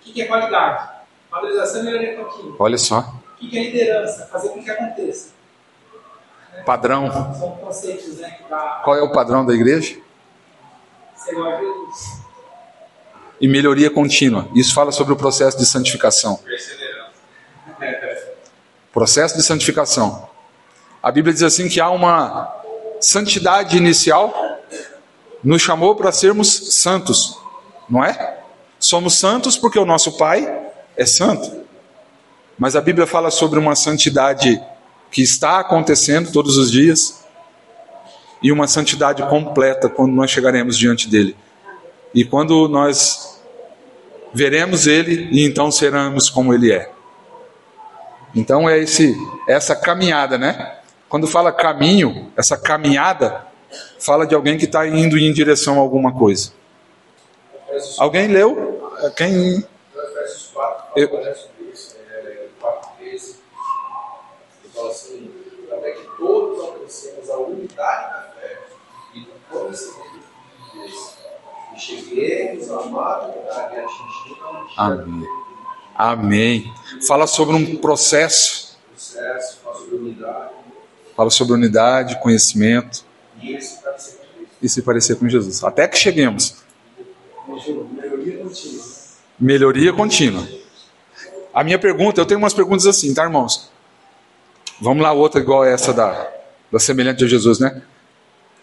[0.00, 0.88] O que é qualidade?
[1.30, 2.56] Padronização e melhoria contínua.
[2.58, 3.14] Olha só.
[3.42, 4.28] O que é liderança?
[4.30, 5.30] Fazer com que aconteça.
[6.64, 7.10] Padrão.
[7.34, 8.38] São conceitos, né?
[8.84, 9.96] Qual é o padrão da igreja?
[11.24, 12.24] ser igual a Jesus.
[13.40, 14.48] E melhoria contínua.
[14.54, 16.38] Isso fala sobre o processo de santificação.
[18.92, 20.28] Processo de santificação.
[21.02, 22.62] A Bíblia diz assim que há uma
[23.00, 24.53] santidade inicial,
[25.44, 27.38] nos chamou para sermos santos,
[27.88, 28.38] não é?
[28.80, 30.62] Somos santos porque o nosso Pai
[30.96, 31.64] é santo.
[32.58, 34.60] Mas a Bíblia fala sobre uma santidade
[35.10, 37.24] que está acontecendo todos os dias
[38.42, 41.36] e uma santidade completa quando nós chegaremos diante dele.
[42.14, 43.40] E quando nós
[44.32, 46.90] veremos ele e então seremos como ele é.
[48.34, 49.16] Então é esse
[49.48, 50.78] essa caminhada, né?
[51.08, 53.46] Quando fala caminho, essa caminhada
[53.98, 56.52] fala de alguém que está indo em direção a alguma coisa.
[57.98, 58.90] Alguém leu?
[59.16, 59.58] Quem?
[59.94, 61.96] Efésios 4 Eu- fala sobre isso,
[62.60, 63.36] 4, 13.
[64.64, 64.90] Ele fala
[65.72, 66.60] até que todos
[67.30, 68.58] a unidade da fé
[69.14, 70.20] e do conhecimento
[70.72, 71.14] de Deus.
[71.76, 71.80] E
[74.76, 75.28] Amém.
[75.96, 76.74] Amém.
[77.06, 80.54] Fala sobre um processo, processo, fala sobre unidade
[81.16, 83.04] fala sobre unidade, conhecimento
[84.62, 85.62] e se parecer com Jesus.
[85.62, 86.56] Até que cheguemos.
[89.38, 90.46] Melhoria contínua.
[91.52, 93.70] A minha pergunta, eu tenho umas perguntas assim, tá, irmãos?
[94.80, 96.28] Vamos lá, outra igual essa da,
[96.72, 97.82] da semelhante a Jesus, né?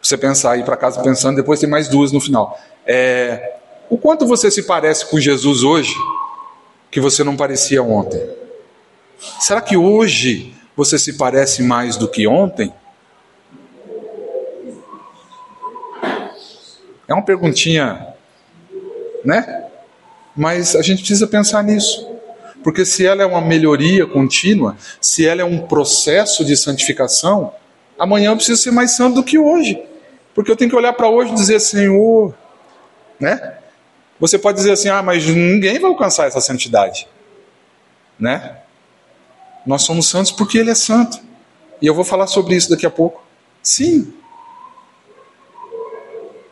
[0.01, 2.59] Você pensar aí para casa pensando, depois tem mais duas no final.
[2.85, 3.55] É,
[3.89, 5.93] o quanto você se parece com Jesus hoje
[6.89, 8.27] que você não parecia ontem?
[9.39, 12.73] Será que hoje você se parece mais do que ontem?
[17.11, 18.07] É uma perguntinha,
[19.25, 19.65] né?
[20.33, 22.09] Mas a gente precisa pensar nisso.
[22.63, 27.53] Porque se ela é uma melhoria contínua, se ela é um processo de santificação,
[27.99, 29.83] amanhã eu preciso ser mais santo do que hoje.
[30.33, 32.33] Porque eu tenho que olhar para hoje e dizer, Senhor,
[33.19, 33.57] né?
[34.17, 37.09] Você pode dizer assim, ah, mas ninguém vai alcançar essa santidade,
[38.17, 38.57] né?
[39.65, 41.19] Nós somos santos porque Ele é santo.
[41.81, 43.21] E eu vou falar sobre isso daqui a pouco.
[43.61, 44.13] Sim.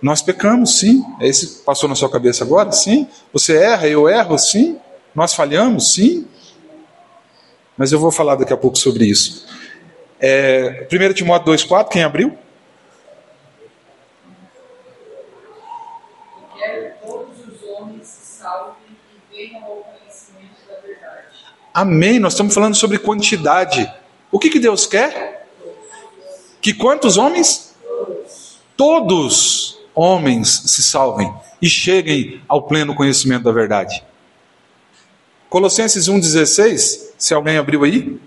[0.01, 1.03] Nós pecamos, sim.
[1.19, 2.71] É esse que passou na sua cabeça agora?
[2.71, 3.07] Sim.
[3.33, 4.79] Você erra, eu erro, sim.
[5.13, 6.25] Nós falhamos, sim.
[7.77, 9.45] Mas eu vou falar daqui a pouco sobre isso.
[10.19, 12.38] É, 1 Timóteo 2,4, quem abriu?
[16.57, 18.75] Quero que todos os homens se salvem
[19.13, 21.27] e venham ao conhecimento da verdade.
[21.73, 22.19] Amém.
[22.19, 23.91] Nós estamos falando sobre quantidade.
[24.31, 25.47] O que, que Deus quer?
[26.62, 27.75] Que quantos homens?
[28.75, 34.04] Todos homens se salvem e cheguem ao pleno conhecimento da verdade.
[35.49, 38.19] Colossenses 1,16, se alguém abriu aí.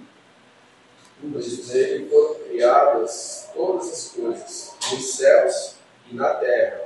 [1.32, 5.74] Pois nele foram criadas todas as coisas, nos céus
[6.10, 6.80] e na terra,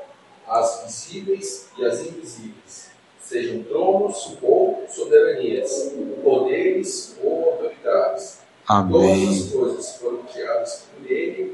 [0.47, 8.41] as visíveis e as invisíveis, sejam tronos ou soberanias, poderes ou autoridades.
[8.67, 9.29] Todas Amém.
[9.29, 11.46] as coisas foram criadas por ele.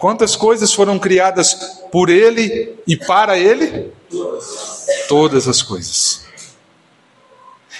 [0.00, 1.52] Quantas coisas foram criadas
[1.92, 3.92] por Ele e para Ele?
[5.06, 6.24] Todas as coisas.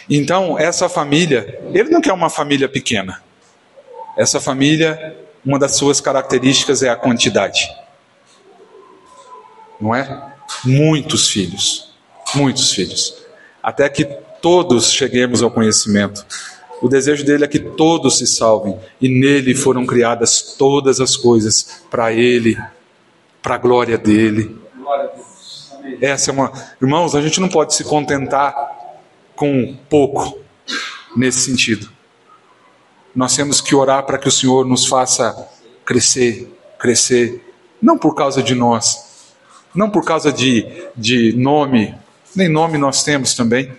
[0.08, 3.22] Então, essa família, Ele não quer uma família pequena.
[4.18, 7.66] Essa família, uma das suas características é a quantidade.
[9.80, 10.34] Não é?
[10.62, 11.94] Muitos filhos.
[12.34, 13.16] Muitos filhos.
[13.62, 14.04] Até que
[14.42, 16.26] todos cheguemos ao conhecimento
[16.80, 21.82] O desejo dele é que todos se salvem e nele foram criadas todas as coisas
[21.90, 22.58] para ele,
[23.42, 24.58] para a glória dele.
[26.00, 28.54] Essa é uma, irmãos, a gente não pode se contentar
[29.36, 30.38] com pouco
[31.16, 31.90] nesse sentido.
[33.14, 35.48] Nós temos que orar para que o Senhor nos faça
[35.84, 37.44] crescer, crescer,
[37.82, 39.32] não por causa de nós,
[39.74, 40.66] não por causa de,
[40.96, 41.94] de nome,
[42.34, 43.72] nem nome nós temos também,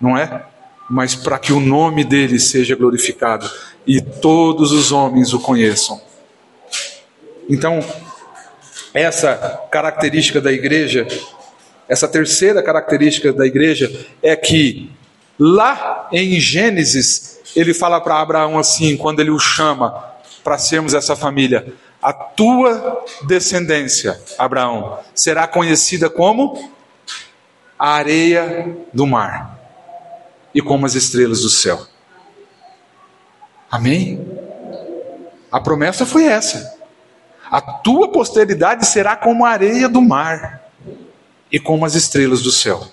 [0.00, 0.44] não é?
[0.88, 3.50] Mas para que o nome dele seja glorificado
[3.86, 6.00] e todos os homens o conheçam.
[7.48, 7.84] Então,
[8.92, 11.06] essa característica da igreja,
[11.88, 14.90] essa terceira característica da igreja é que
[15.38, 21.14] lá em Gênesis ele fala para Abraão assim, quando ele o chama para sermos essa
[21.14, 26.72] família: a tua descendência, Abraão, será conhecida como
[27.78, 29.53] a areia do mar
[30.54, 31.86] e como as estrelas do céu.
[33.70, 34.24] Amém?
[35.50, 36.78] A promessa foi essa.
[37.50, 40.70] A tua posteridade será como a areia do mar
[41.50, 42.86] e como as estrelas do céu.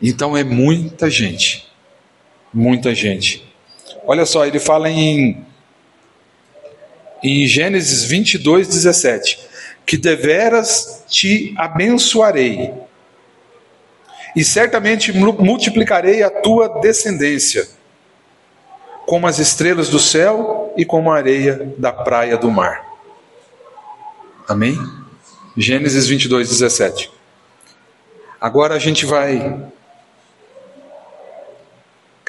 [0.00, 1.68] Então é muita gente.
[2.52, 3.44] Muita gente.
[4.04, 5.44] Olha só, ele fala em,
[7.22, 9.38] em Gênesis 22, 17:
[9.86, 12.72] Que deveras te abençoarei,
[14.34, 17.68] e certamente multiplicarei a tua descendência,
[19.06, 22.84] como as estrelas do céu e como a areia da praia do mar.
[24.48, 24.78] Amém?
[25.56, 27.10] Gênesis 22, 17.
[28.40, 29.70] Agora a gente vai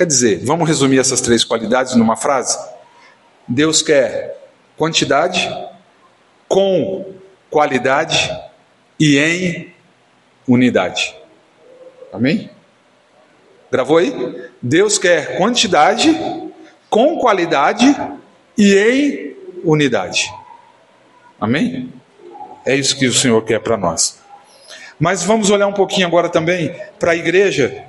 [0.02, 2.58] Quer dizer, vamos resumir essas três qualidades numa frase?
[3.48, 4.36] Deus quer
[4.76, 5.48] quantidade,
[6.48, 7.14] com
[7.52, 8.36] qualidade
[9.00, 9.72] e em
[10.48, 11.16] unidade.
[12.12, 12.50] Amém?
[13.72, 14.50] Gravou aí?
[14.62, 16.14] Deus quer quantidade,
[16.90, 17.86] com qualidade
[18.58, 20.32] e em unidade.
[21.40, 21.92] Amém?
[22.66, 24.20] É isso que o Senhor quer para nós.
[25.00, 27.86] Mas vamos olhar um pouquinho agora também para a igreja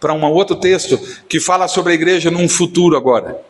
[0.00, 3.42] para um outro texto que fala sobre a igreja num futuro agora.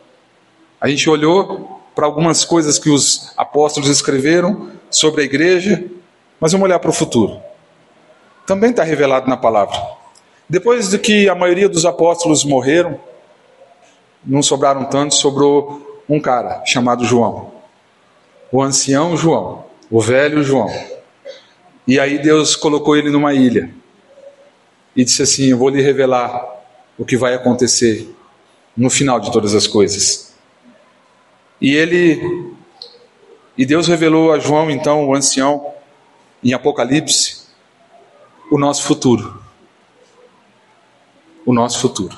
[0.79, 5.83] A gente olhou para algumas coisas que os apóstolos escreveram sobre a igreja,
[6.39, 7.41] mas vamos olhar para o futuro.
[8.45, 9.79] Também está revelado na palavra.
[10.49, 12.99] Depois de que a maioria dos apóstolos morreram,
[14.23, 17.51] não sobraram tantos, sobrou um cara chamado João.
[18.51, 20.69] O ancião João, o velho João.
[21.87, 23.73] E aí Deus colocou ele numa ilha
[24.95, 26.45] e disse assim: Eu vou lhe revelar
[26.97, 28.13] o que vai acontecer
[28.75, 30.33] no final de todas as coisas.
[31.59, 32.53] E ele,
[33.57, 35.73] e Deus revelou a João, então, o ancião,
[36.43, 37.40] em Apocalipse,
[38.51, 39.41] o nosso futuro.
[41.43, 42.15] O nosso futuro.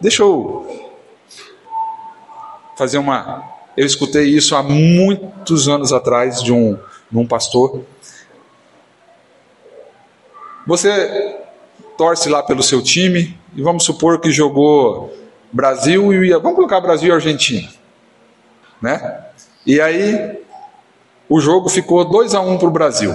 [0.00, 0.90] Deixa eu
[2.78, 3.52] fazer uma.
[3.76, 6.78] Eu escutei isso há muitos anos atrás de um,
[7.10, 7.84] de um pastor
[10.66, 11.36] você
[11.98, 15.14] torce lá pelo seu time e vamos supor que jogou
[15.52, 17.68] Brasil e vamos colocar Brasil e Argentina,
[18.80, 19.26] né?
[19.66, 20.40] E aí
[21.28, 23.14] o jogo ficou 2 a 1 um para o Brasil.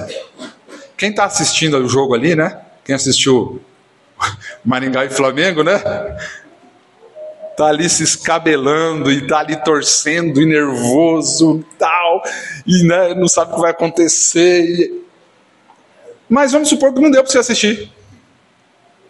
[0.99, 2.59] Quem está assistindo o jogo ali, né?
[2.83, 3.61] Quem assistiu
[4.65, 5.79] Maringá e Flamengo, né?
[7.55, 12.21] Tá ali se escabelando e tá ali torcendo e nervoso e tal,
[12.67, 14.63] e né, não sabe o que vai acontecer.
[14.65, 14.99] E
[16.29, 17.91] mas vamos supor que não deu para você assistir.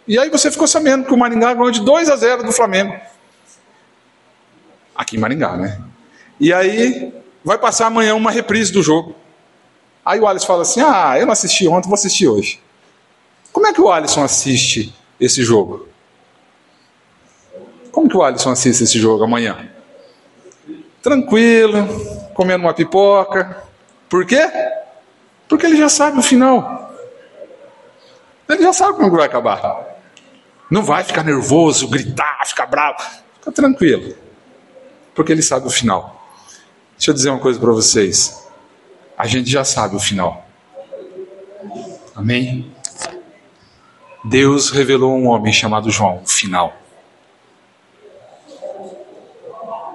[0.06, 2.98] E aí você ficou sabendo que o Maringá ganhou de 2 a 0 do Flamengo.
[4.94, 5.80] Aqui em Maringá, né?
[6.38, 7.12] E aí
[7.44, 9.14] vai passar amanhã uma reprise do jogo.
[10.10, 12.60] Aí o Alisson fala assim: Ah, eu não assisti ontem, vou assistir hoje.
[13.52, 15.86] Como é que o Alisson assiste esse jogo?
[17.92, 19.70] Como que o Alisson assiste esse jogo amanhã?
[21.00, 21.86] Tranquilo,
[22.34, 23.62] comendo uma pipoca.
[24.08, 24.50] Por quê?
[25.48, 26.92] Porque ele já sabe o final.
[28.48, 29.96] Ele já sabe como vai acabar.
[30.68, 32.98] Não vai ficar nervoso, gritar, ficar bravo.
[33.38, 34.16] Fica tranquilo.
[35.14, 36.28] Porque ele sabe o final.
[36.96, 38.49] Deixa eu dizer uma coisa para vocês.
[39.20, 40.46] A gente já sabe o final.
[42.16, 42.72] Amém?
[44.24, 46.72] Deus revelou um homem chamado João, o final.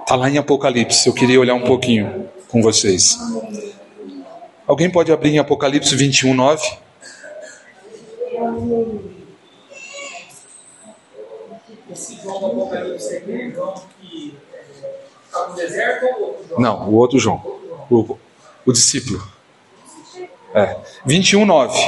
[0.00, 1.08] Está lá em Apocalipse.
[1.08, 3.18] Eu queria olhar um pouquinho com vocês.
[4.64, 6.78] Alguém pode abrir em Apocalipse 21, 9?
[11.90, 14.38] Esse João do Apocalipse aqui, João que
[15.24, 16.60] está no deserto ou outro João?
[16.60, 17.42] Não, o outro João.
[17.90, 18.25] O,
[18.66, 19.22] o discípulo.
[20.52, 20.76] É.
[21.06, 21.78] 21, 9.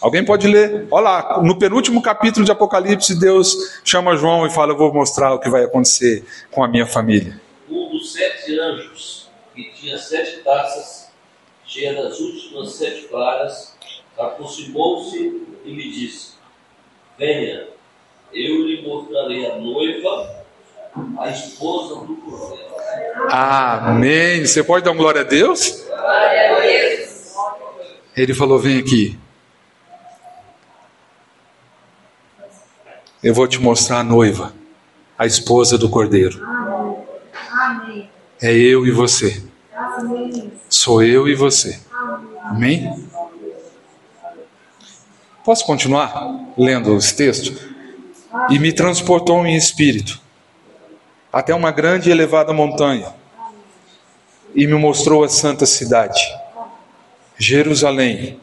[0.00, 0.86] Alguém pode ler?
[0.90, 5.34] Olha lá, no penúltimo capítulo de Apocalipse, Deus chama João e fala: Eu vou mostrar
[5.34, 7.40] o que vai acontecer com a minha família.
[7.68, 11.10] Um dos sete anjos, que tinha sete taças,
[11.66, 13.76] cheia das últimas sete claras,
[14.16, 15.18] aproximou-se
[15.64, 16.34] e me disse:
[17.18, 17.66] Venha,
[18.32, 20.37] eu lhe mostrarei a noiva,
[21.18, 22.68] a esposa do cordeiro.
[23.30, 24.44] Amém.
[24.44, 25.84] Você pode dar uma glória a Deus?
[25.86, 27.34] Glória a Deus.
[28.16, 29.18] Ele falou: Vem aqui.
[33.22, 34.54] Eu vou te mostrar a noiva,
[35.18, 36.40] a esposa do cordeiro.
[37.52, 38.08] Amém.
[38.40, 39.42] É eu e você.
[39.74, 40.52] Amém.
[40.68, 41.80] Sou eu e você.
[42.44, 43.08] Amém?
[45.44, 46.14] Posso continuar
[46.56, 47.68] lendo esse texto?
[48.50, 50.20] E me transportou em espírito
[51.38, 53.14] até uma grande e elevada montanha
[54.56, 56.20] e me mostrou a santa cidade,
[57.38, 58.40] Jerusalém,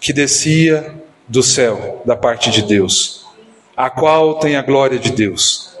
[0.00, 3.24] que descia do céu da parte de Deus,
[3.76, 5.78] a qual tem a glória de Deus.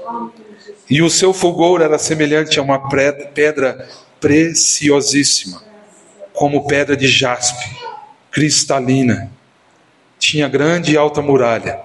[0.88, 3.88] E o seu fulgor era semelhante a uma pedra
[4.20, 5.60] preciosíssima,
[6.32, 7.68] como pedra de jaspe,
[8.30, 9.28] cristalina.
[10.20, 11.80] Tinha grande e alta muralha,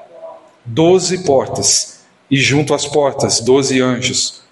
[0.64, 4.43] doze portas, e junto às portas doze anjos.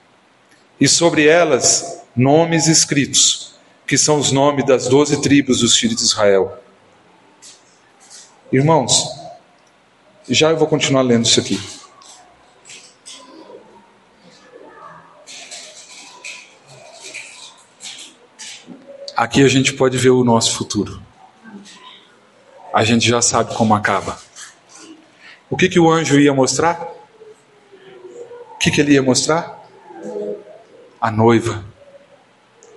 [0.82, 3.54] E sobre elas nomes escritos,
[3.86, 6.58] que são os nomes das doze tribos dos filhos de Israel.
[8.52, 9.06] Irmãos,
[10.28, 11.62] já eu vou continuar lendo isso aqui.
[19.16, 21.00] Aqui a gente pode ver o nosso futuro.
[22.74, 24.20] A gente já sabe como acaba.
[25.48, 26.82] O que, que o anjo ia mostrar?
[28.56, 29.61] O que, que ele ia mostrar?
[31.02, 31.66] A noiva,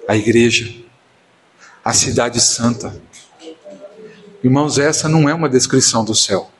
[0.08, 0.74] a igreja,
[1.84, 2.98] a cidade santa.
[4.42, 6.50] Irmãos, essa não é uma descrição do céu.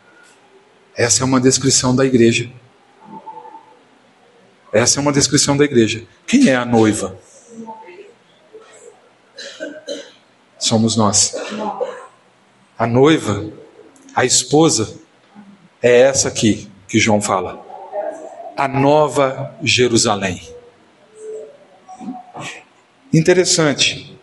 [0.95, 2.51] Essa é uma descrição da igreja.
[4.73, 6.07] Essa é uma descrição da igreja.
[6.27, 7.19] Quem é a noiva?
[10.59, 11.35] Somos nós.
[12.79, 13.51] A noiva,
[14.15, 14.99] a esposa,
[15.83, 17.65] é essa aqui que João fala.
[18.57, 20.54] A nova Jerusalém.
[23.15, 24.19] Interessante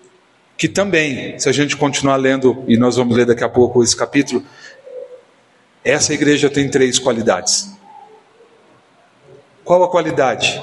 [0.57, 3.95] que também, se a gente continuar lendo, e nós vamos ler daqui a pouco esse
[3.95, 4.43] capítulo,
[5.81, 7.71] essa igreja tem três qualidades.
[9.63, 10.61] Qual a qualidade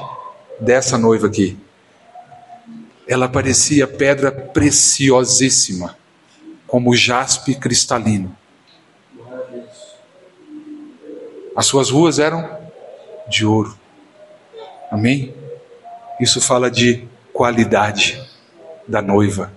[0.60, 1.58] dessa noiva aqui?
[3.08, 5.96] Ela parecia pedra preciosíssima,
[6.66, 8.36] como jaspe cristalino.
[11.56, 12.46] As suas ruas eram
[13.26, 13.74] de ouro.
[14.90, 15.34] Amém?
[16.20, 17.08] Isso fala de
[17.39, 18.20] qualidade
[18.89, 19.53] da noiva.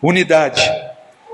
[0.00, 0.62] Unidade.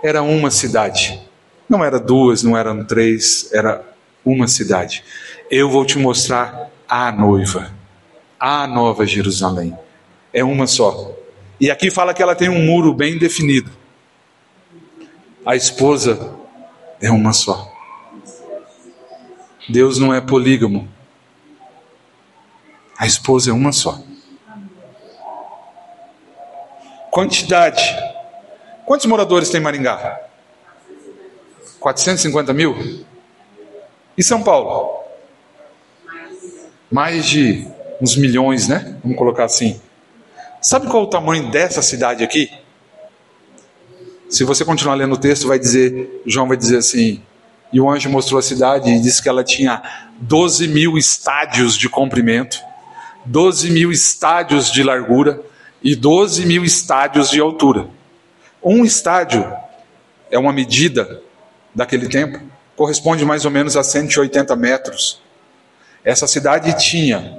[0.03, 1.21] Era uma cidade.
[1.69, 3.85] Não era duas, não eram três, era
[4.25, 5.05] uma cidade.
[5.51, 7.71] Eu vou te mostrar a noiva,
[8.41, 9.77] a nova Jerusalém.
[10.33, 11.15] É uma só.
[11.61, 13.71] E aqui fala que ela tem um muro bem definido.
[15.45, 16.35] A esposa
[16.99, 17.71] é uma só.
[19.69, 20.89] Deus não é polígamo.
[22.97, 24.03] A esposa é uma só.
[27.15, 27.97] Quantidade.
[28.85, 30.21] Quantos moradores tem Maringá?
[31.79, 33.05] 450 mil?
[34.19, 34.99] E São Paulo?
[36.91, 37.69] Mais de
[38.01, 38.97] uns milhões, né?
[39.01, 39.81] Vamos colocar assim.
[40.61, 42.51] Sabe qual o tamanho dessa cidade aqui?
[44.29, 47.23] Se você continuar lendo o texto, vai dizer, João vai dizer assim,
[47.73, 49.81] e o anjo mostrou a cidade e disse que ela tinha
[50.19, 52.59] 12 mil estádios de comprimento,
[53.25, 55.54] 12 mil estádios de largura
[55.85, 57.87] e 12 mil estádios de altura.
[58.63, 59.47] Um estádio
[60.31, 61.21] é uma medida
[61.75, 62.41] daquele tempo,
[62.75, 65.21] corresponde mais ou menos a 180 metros.
[66.03, 67.39] Essa cidade tinha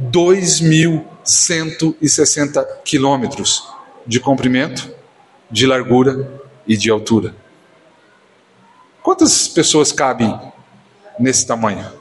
[0.00, 3.68] 2.160 quilômetros
[4.06, 4.88] de comprimento,
[5.50, 7.34] de largura e de altura.
[9.02, 10.38] Quantas pessoas cabem
[11.18, 11.95] nesse tamanho?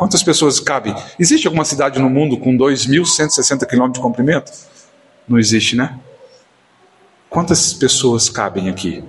[0.00, 0.94] Quantas pessoas cabem?
[1.18, 4.50] Existe alguma cidade no mundo com 2.160 quilômetros de comprimento?
[5.28, 6.00] Não existe, né?
[7.28, 9.04] Quantas pessoas cabem aqui?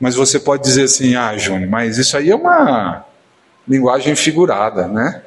[0.00, 3.04] Mas você pode dizer assim, ah, Júnior, mas isso aí é uma
[3.68, 5.22] linguagem figurada, né?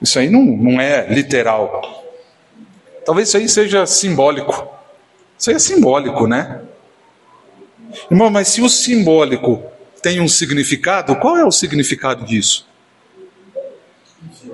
[0.00, 2.02] Isso aí não, não é literal.
[3.04, 4.66] Talvez isso aí seja simbólico.
[5.38, 6.62] Isso aí é simbólico, né?
[8.10, 9.62] Irmão, mas se o simbólico
[10.02, 12.66] tem um significado, qual é o significado disso?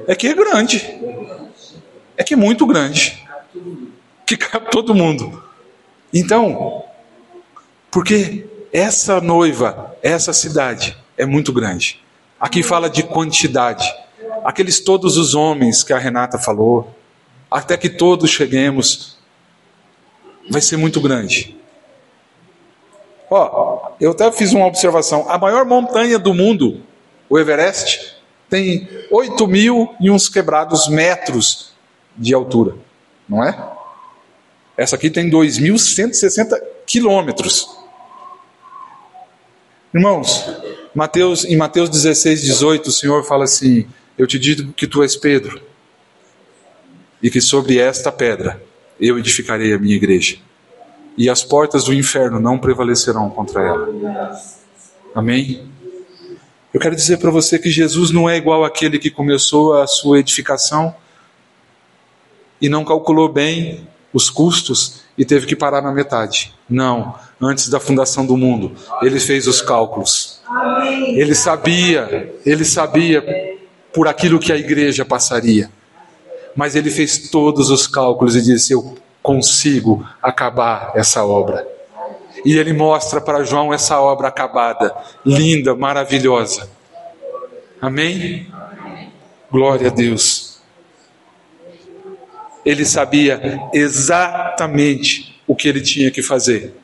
[0.07, 1.01] É que é grande.
[2.17, 3.23] É que é muito grande.
[4.27, 5.43] que cabe todo mundo.
[6.13, 6.85] Então,
[7.91, 12.01] porque essa noiva, essa cidade é muito grande.
[12.39, 13.87] Aqui fala de quantidade.
[14.45, 16.95] Aqueles todos os homens que a Renata falou,
[17.51, 19.17] até que todos cheguemos,
[20.51, 21.57] vai ser muito grande.
[23.31, 25.29] Ó, eu até fiz uma observação.
[25.29, 26.83] A maior montanha do mundo,
[27.29, 28.15] o Everest,
[28.49, 31.73] tem 8 mil e uns quebrados metros
[32.17, 32.77] de altura,
[33.29, 33.73] não é?
[34.77, 37.69] Essa aqui tem 2.160 quilômetros.
[39.93, 40.45] Irmãos,
[40.95, 43.87] Mateus, em Mateus 16, 18, o Senhor fala assim:
[44.19, 45.61] Eu te digo que tu és Pedro,
[47.23, 48.63] e que sobre esta pedra
[49.01, 50.37] eu edificarei a minha igreja,
[51.17, 54.39] e as portas do inferno não prevalecerão contra ela.
[55.15, 55.69] Amém?
[56.73, 60.19] Eu quero dizer para você que Jesus não é igual àquele que começou a sua
[60.19, 60.95] edificação
[62.61, 66.53] e não calculou bem os custos e teve que parar na metade.
[66.69, 70.41] Não, antes da fundação do mundo, ele fez os cálculos.
[71.09, 73.23] Ele sabia, ele sabia
[73.93, 75.71] por aquilo que a igreja passaria.
[76.57, 81.67] Mas ele fez todos os cálculos e disse: Eu consigo acabar essa obra.
[82.45, 84.95] E ele mostra para João essa obra acabada,
[85.25, 86.71] linda, maravilhosa.
[87.81, 88.53] Amém?
[89.51, 90.61] Glória a Deus.
[92.67, 93.41] Ele sabia
[93.73, 96.75] exatamente o que ele tinha que fazer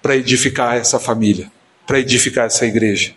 [0.00, 1.52] para edificar essa família,
[1.86, 3.12] para edificar essa igreja.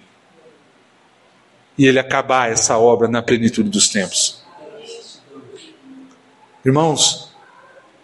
[1.77, 4.43] E ele acabar essa obra na plenitude dos tempos.
[6.65, 7.32] Irmãos,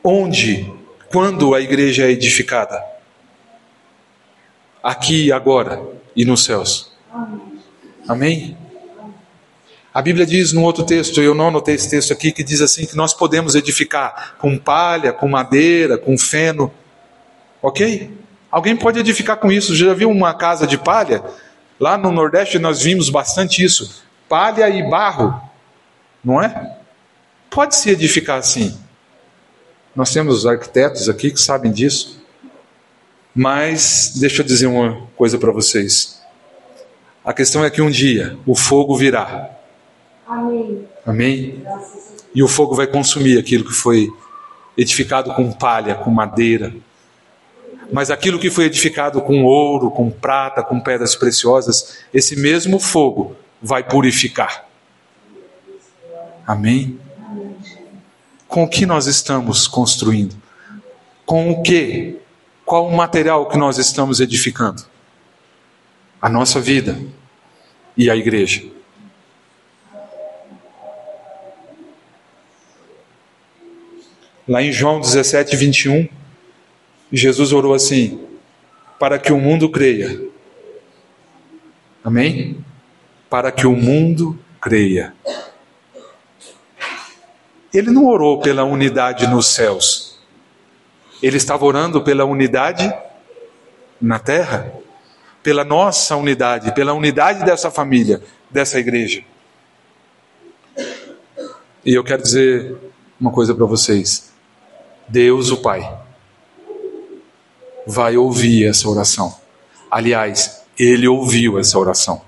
[0.03, 0.71] onde,
[1.11, 2.89] quando a igreja é edificada?
[4.83, 5.81] aqui agora
[6.15, 6.91] e nos céus.
[8.07, 8.57] Amém?
[9.93, 12.85] A Bíblia diz no outro texto, eu não anotei esse texto aqui, que diz assim:
[12.85, 16.71] que nós podemos edificar com palha, com madeira, com feno.
[17.61, 18.11] Ok?
[18.51, 19.75] Alguém pode edificar com isso.
[19.75, 21.23] Já viu uma casa de palha?
[21.79, 24.03] Lá no Nordeste nós vimos bastante isso.
[24.27, 25.39] Palha e barro.
[26.23, 26.77] Não é?
[27.49, 28.77] Pode se edificar assim.
[29.99, 32.23] Nós temos arquitetos aqui que sabem disso.
[33.35, 36.21] Mas deixa eu dizer uma coisa para vocês.
[37.21, 39.49] A questão é que um dia o fogo virá.
[40.25, 40.87] Amém.
[41.05, 41.65] Amém.
[42.33, 44.07] E o fogo vai consumir aquilo que foi
[44.77, 46.73] edificado com palha, com madeira.
[47.91, 53.35] Mas aquilo que foi edificado com ouro, com prata, com pedras preciosas, esse mesmo fogo
[53.61, 54.65] vai purificar.
[56.47, 56.97] Amém?
[58.49, 60.35] Com o que nós estamos construindo?
[61.25, 62.19] Com o que
[62.69, 64.83] qual o material que nós estamos edificando?
[66.21, 66.99] A nossa vida
[67.97, 68.63] e a igreja.
[74.47, 76.07] Lá em João 17, 21,
[77.11, 78.23] Jesus orou assim:
[78.99, 80.21] para que o mundo creia.
[82.03, 82.63] Amém?
[83.29, 85.13] Para que o mundo creia.
[87.73, 90.19] Ele não orou pela unidade nos céus.
[91.21, 92.91] Ele estava orando pela unidade
[94.01, 94.73] na terra,
[95.43, 99.23] pela nossa unidade, pela unidade dessa família, dessa igreja.
[101.85, 102.75] E eu quero dizer
[103.19, 104.31] uma coisa para vocês:
[105.07, 105.99] Deus, o Pai,
[107.85, 109.35] vai ouvir essa oração.
[109.91, 112.21] Aliás, Ele ouviu essa oração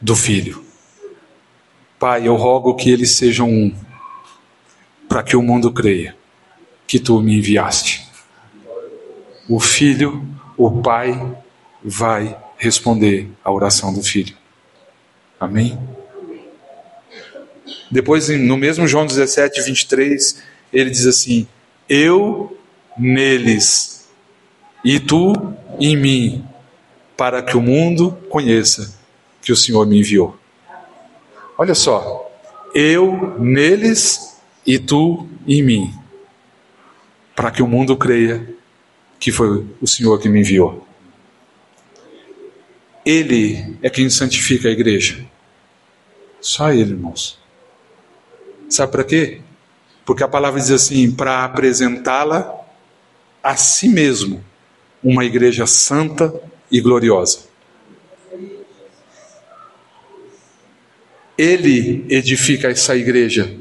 [0.00, 0.64] do Filho.
[1.98, 3.74] Pai, eu rogo que eles sejam um,
[5.08, 6.16] para que o mundo creia
[6.86, 8.06] que tu me enviaste.
[9.48, 10.26] O filho,
[10.56, 11.36] o pai,
[11.82, 14.36] vai responder à oração do filho.
[15.38, 15.78] Amém?
[17.90, 20.42] Depois, no mesmo João 17, 23,
[20.72, 21.46] ele diz assim:
[21.88, 22.58] Eu
[22.98, 24.08] neles
[24.84, 25.34] e tu
[25.78, 26.44] em mim,
[27.16, 28.94] para que o mundo conheça
[29.42, 30.36] que o Senhor me enviou.
[31.58, 32.30] Olha só,
[32.74, 34.35] eu neles
[34.66, 35.94] e tu em mim
[37.34, 38.48] para que o mundo creia
[39.20, 40.86] que foi o Senhor que me enviou.
[43.04, 45.24] Ele é quem santifica a igreja.
[46.40, 47.38] Só Ele, irmãos.
[48.68, 49.40] Sabe para quê?
[50.04, 52.52] Porque a palavra diz assim: para apresentá-la
[53.42, 54.44] a si mesmo,
[55.02, 56.34] uma igreja santa
[56.70, 57.46] e gloriosa.
[61.38, 63.56] Ele edifica essa igreja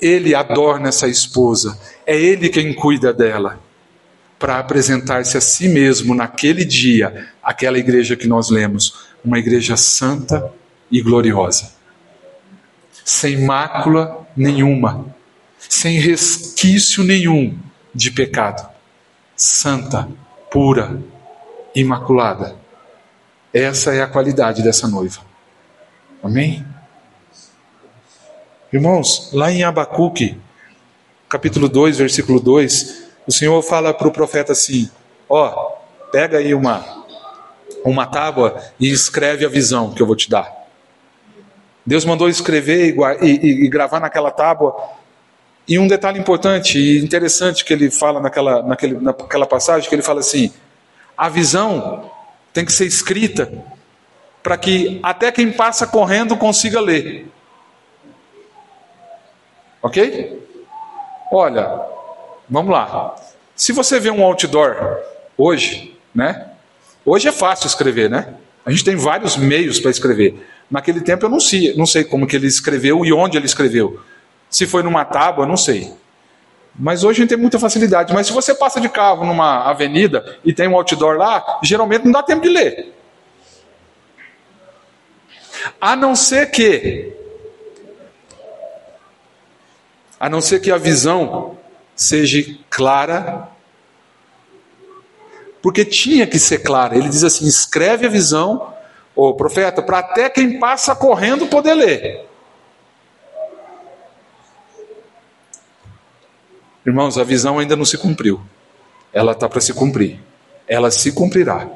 [0.00, 3.60] ele adorna essa esposa, é ele quem cuida dela,
[4.38, 10.52] para apresentar-se a si mesmo naquele dia, aquela igreja que nós lemos, uma igreja santa
[10.90, 11.72] e gloriosa,
[13.04, 15.06] sem mácula nenhuma,
[15.58, 17.58] sem resquício nenhum
[17.94, 18.68] de pecado,
[19.36, 20.08] santa,
[20.50, 21.00] pura,
[21.74, 22.56] imaculada.
[23.52, 25.20] Essa é a qualidade dessa noiva.
[26.22, 26.64] Amém?
[28.70, 30.36] Irmãos, lá em Abacuque,
[31.26, 34.90] capítulo 2, versículo 2, o Senhor fala para o profeta assim:
[35.26, 35.72] Ó,
[36.12, 36.84] pega aí uma,
[37.82, 40.52] uma tábua e escreve a visão que eu vou te dar.
[41.84, 44.76] Deus mandou escrever e, e, e gravar naquela tábua.
[45.66, 50.02] E um detalhe importante e interessante que ele fala naquela, naquele, naquela passagem, que ele
[50.02, 50.52] fala assim:
[51.16, 52.10] a visão
[52.52, 53.50] tem que ser escrita
[54.42, 57.28] para que até quem passa correndo consiga ler.
[59.82, 60.48] Ok?
[61.32, 61.80] Olha,
[62.48, 63.14] vamos lá.
[63.54, 64.98] Se você vê um outdoor
[65.36, 66.48] hoje, né?
[67.04, 68.34] Hoje é fácil escrever, né?
[68.64, 70.46] A gente tem vários meios para escrever.
[70.70, 74.00] Naquele tempo eu não sei, não sei como que ele escreveu e onde ele escreveu.
[74.50, 75.92] Se foi numa tábua, não sei.
[76.78, 78.12] Mas hoje a gente tem muita facilidade.
[78.12, 82.12] Mas se você passa de carro numa avenida e tem um outdoor lá, geralmente não
[82.12, 82.94] dá tempo de ler.
[85.80, 87.12] A não ser que
[90.18, 91.56] a não ser que a visão
[91.94, 93.48] seja clara,
[95.62, 96.96] porque tinha que ser clara.
[96.96, 98.72] Ele diz assim: escreve a visão,
[99.14, 102.26] ô profeta, para até quem passa correndo poder ler.
[106.86, 108.40] Irmãos, a visão ainda não se cumpriu.
[109.12, 110.18] Ela está para se cumprir.
[110.66, 111.68] Ela se cumprirá.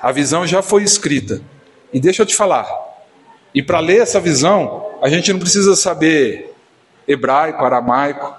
[0.00, 1.42] A visão já foi escrita.
[1.92, 2.68] E deixa eu te falar.
[3.52, 6.51] E para ler essa visão, a gente não precisa saber
[7.06, 8.34] hebraico, aramaico.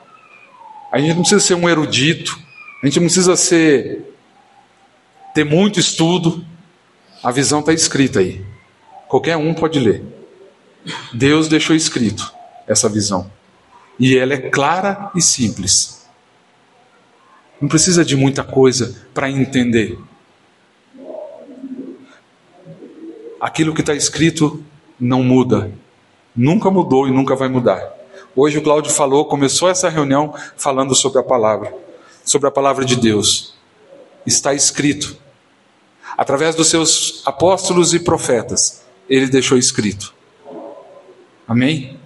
[0.91, 2.37] A gente não precisa ser um erudito.
[2.81, 4.13] A gente não precisa ser
[5.33, 6.45] ter muito estudo.
[7.23, 8.45] A visão está escrita aí.
[9.07, 10.03] Qualquer um pode ler.
[11.13, 12.33] Deus deixou escrito
[12.67, 13.29] essa visão.
[13.99, 16.07] E ela é clara e simples.
[17.61, 19.97] Não precisa de muita coisa para entender.
[23.39, 24.63] Aquilo que está escrito
[24.99, 25.71] não muda.
[26.35, 27.92] Nunca mudou e nunca vai mudar.
[28.35, 31.71] Hoje o Cláudio falou, começou essa reunião falando sobre a palavra,
[32.25, 33.53] sobre a palavra de Deus.
[34.25, 35.15] Está escrito.
[36.17, 40.15] Através dos seus apóstolos e profetas, ele deixou escrito.
[41.47, 41.99] Amém?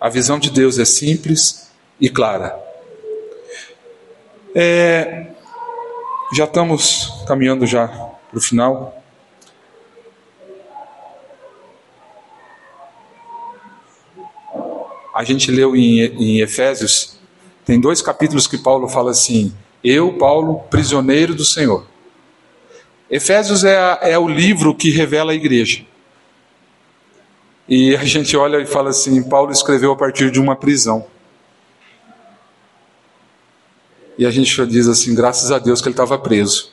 [0.00, 1.70] A visão de Deus é simples
[2.00, 2.58] e clara.
[4.54, 5.26] É,
[6.32, 9.02] já estamos caminhando já para o final.
[15.18, 17.18] A gente leu em, em Efésios,
[17.64, 19.52] tem dois capítulos que Paulo fala assim:
[19.82, 21.84] Eu, Paulo, prisioneiro do Senhor.
[23.10, 25.84] Efésios é, a, é o livro que revela a igreja.
[27.68, 31.04] E a gente olha e fala assim: Paulo escreveu a partir de uma prisão.
[34.16, 36.70] E a gente diz assim: graças a Deus que ele estava preso,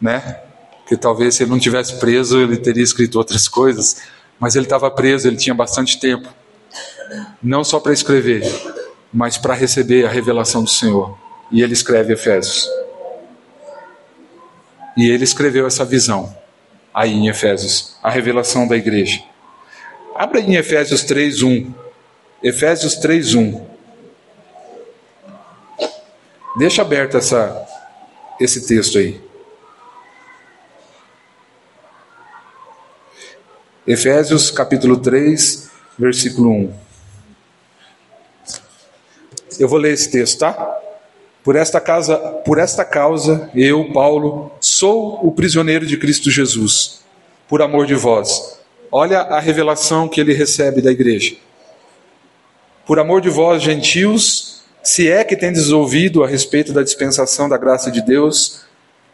[0.00, 0.40] né?
[0.88, 4.00] Que talvez se ele não tivesse preso ele teria escrito outras coisas,
[4.40, 6.34] mas ele estava preso, ele tinha bastante tempo
[7.42, 8.42] não só para escrever,
[9.12, 11.16] mas para receber a revelação do Senhor.
[11.50, 12.68] E ele escreve Efésios.
[14.96, 16.36] E ele escreveu essa visão
[16.92, 19.22] aí em Efésios, a revelação da igreja.
[20.14, 21.72] Abra em Efésios 3:1.
[22.42, 23.66] Efésios 3:1.
[26.56, 27.66] Deixa aberto essa
[28.40, 29.20] esse texto aí.
[33.86, 36.72] Efésios capítulo 3, versículo 1.
[39.58, 40.78] Eu vou ler esse texto, tá?
[41.42, 47.00] Por esta causa, por esta causa, eu, Paulo, sou o prisioneiro de Cristo Jesus,
[47.48, 48.58] por amor de vós.
[48.90, 51.36] Olha a revelação que ele recebe da igreja.
[52.84, 57.56] Por amor de vós, gentios, se é que tendes ouvido a respeito da dispensação da
[57.56, 58.64] graça de Deus,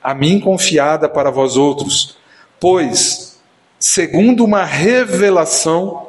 [0.03, 2.17] a mim confiada para vós outros,
[2.59, 3.39] pois,
[3.79, 6.09] segundo uma revelação,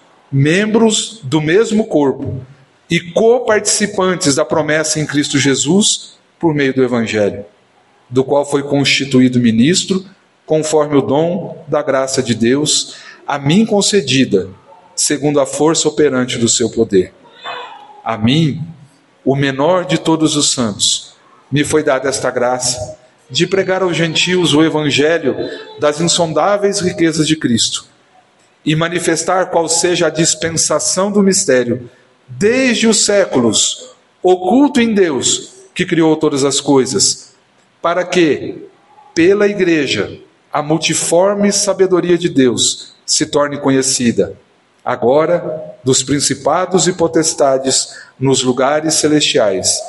[0.31, 2.41] membros do mesmo corpo
[2.89, 7.45] e coparticipantes da promessa em Cristo Jesus por meio do Evangelho,
[8.09, 10.05] do qual foi constituído ministro,
[10.45, 12.95] conforme o dom da graça de Deus,
[13.27, 14.49] a mim concedida,
[14.95, 17.13] segundo a força operante do seu poder.
[18.03, 18.61] A mim,
[19.23, 21.13] o menor de todos os santos,
[21.51, 22.97] me foi dada esta graça
[23.29, 25.35] de pregar aos gentios o evangelho
[25.79, 27.90] das insondáveis riquezas de Cristo
[28.65, 31.89] e manifestar qual seja a dispensação do mistério,
[32.27, 37.33] desde os séculos, oculto em Deus, que criou todas as coisas,
[37.81, 38.65] para que,
[39.15, 40.19] pela Igreja,
[40.53, 44.35] a multiforme sabedoria de Deus se torne conhecida,
[44.83, 49.79] agora dos principados e potestades nos lugares celestiais,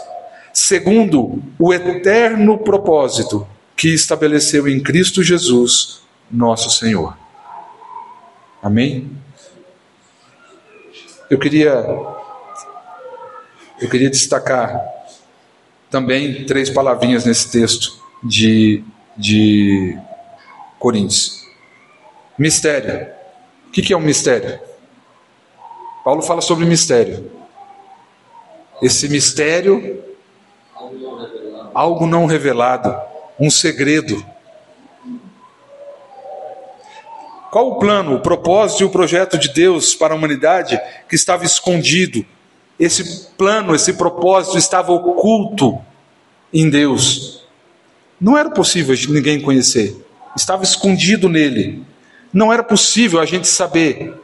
[0.53, 3.47] segundo o eterno propósito
[3.77, 6.01] que estabeleceu em Cristo Jesus,
[6.31, 7.22] nosso Senhor.
[8.63, 9.11] Amém?
[11.29, 11.73] Eu queria
[13.81, 14.81] eu queria destacar
[15.91, 18.85] também três palavrinhas nesse texto de,
[19.17, 19.99] de
[20.79, 21.45] Coríntios.
[22.39, 23.09] Mistério.
[23.67, 24.61] O que é um mistério?
[26.05, 27.29] Paulo fala sobre mistério.
[28.81, 30.03] Esse mistério,
[31.75, 32.97] algo não revelado,
[33.39, 34.25] um segredo.
[37.53, 41.45] Qual o plano, o propósito e o projeto de Deus para a humanidade que estava
[41.45, 42.25] escondido?
[42.81, 45.79] Esse plano, esse propósito estava oculto
[46.51, 47.45] em Deus.
[48.19, 49.95] Não era possível ninguém conhecer,
[50.35, 51.85] estava escondido nele.
[52.33, 54.15] Não era possível a gente saber,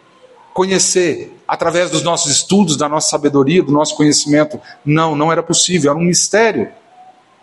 [0.55, 4.59] conhecer através dos nossos estudos, da nossa sabedoria, do nosso conhecimento.
[4.83, 6.73] Não, não era possível, era um mistério.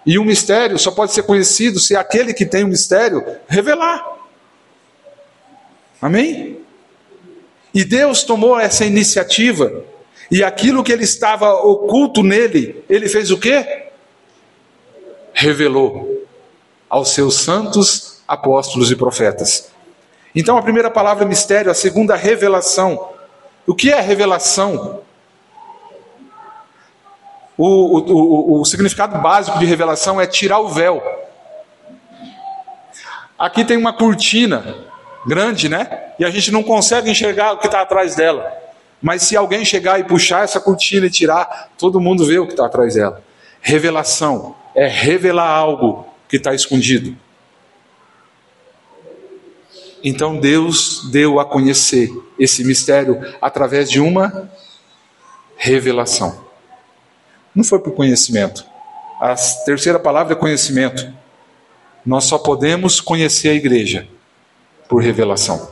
[0.03, 4.15] E um mistério só pode ser conhecido se aquele que tem o um mistério revelar.
[6.02, 6.60] Amém?
[7.74, 9.84] E Deus tomou essa iniciativa,
[10.32, 13.89] e aquilo que ele estava oculto nele, ele fez o quê?
[15.34, 16.26] Revelou
[16.89, 19.72] aos seus santos apóstolos e profetas.
[20.34, 23.10] Então, a primeira palavra é mistério, a segunda, revelação.
[23.68, 25.02] O que é revelação?
[27.58, 31.02] O, o, o, o significado básico de revelação é tirar o véu.
[33.38, 34.76] Aqui tem uma cortina
[35.26, 36.13] grande, né?
[36.19, 38.51] E a gente não consegue enxergar o que está atrás dela.
[39.01, 42.53] Mas se alguém chegar e puxar essa cortina e tirar, todo mundo vê o que
[42.53, 43.23] está atrás dela.
[43.61, 47.15] Revelação é revelar algo que está escondido.
[50.03, 54.49] Então Deus deu a conhecer esse mistério através de uma
[55.57, 56.45] revelação.
[57.53, 58.65] Não foi por conhecimento.
[59.19, 59.34] A
[59.65, 61.11] terceira palavra é conhecimento.
[62.05, 64.07] Nós só podemos conhecer a igreja
[64.88, 65.71] por revelação.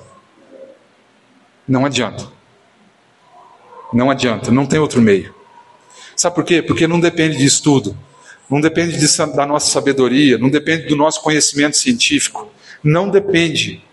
[1.67, 2.31] Não adianta.
[3.93, 5.33] Não adianta, não tem outro meio.
[6.15, 6.61] Sabe por quê?
[6.61, 7.95] Porque não depende de estudo,
[8.49, 12.51] não depende de, da nossa sabedoria, não depende do nosso conhecimento científico,
[12.83, 13.83] não depende.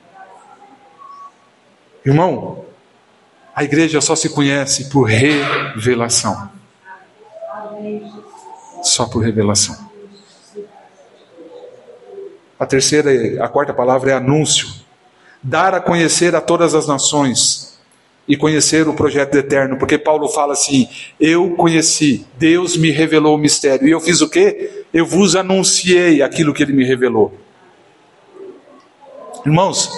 [2.04, 2.64] Irmão,
[3.54, 6.50] a igreja só se conhece por revelação.
[8.82, 9.90] Só por revelação.
[12.58, 14.79] A terceira, a quarta palavra é anúncio
[15.42, 17.78] dar a conhecer a todas as nações
[18.28, 20.88] e conhecer o projeto eterno, porque Paulo fala assim:
[21.18, 24.84] Eu conheci, Deus me revelou o mistério, e eu fiz o quê?
[24.92, 27.36] Eu vos anunciei aquilo que ele me revelou.
[29.44, 29.90] Irmãos,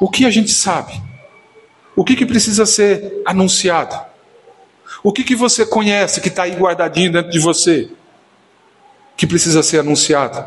[0.00, 0.92] o que a gente sabe?
[1.94, 3.98] O que, que precisa ser anunciado?
[5.02, 7.88] O que, que você conhece que está aí guardadinho dentro de você?
[9.16, 10.44] Que precisa ser anunciado?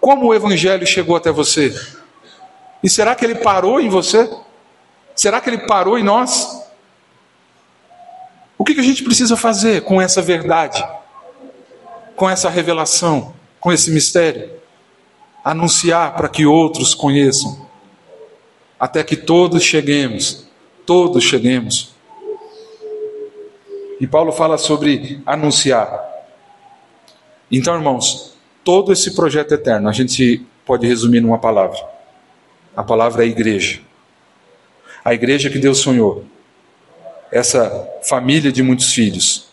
[0.00, 1.74] Como o Evangelho chegou até você?
[2.82, 4.28] E será que ele parou em você?
[5.14, 6.64] Será que ele parou em nós?
[8.56, 10.86] O que, a gente precisa fazer com essa verdade,
[12.14, 14.50] com essa revelação, com esse mistério?
[15.44, 17.66] Anunciar para que outros conheçam,
[18.78, 20.46] até que todos cheguemos,
[20.86, 21.94] todos cheguemos.
[23.98, 26.08] E Paulo fala sobre anunciar.
[27.50, 31.99] Então, irmãos, todo esse projeto eterno, a gente pode resumir numa palavra
[32.76, 33.80] a palavra é igreja.
[35.04, 36.24] A igreja que Deus sonhou.
[37.32, 39.48] Essa família de muitos filhos.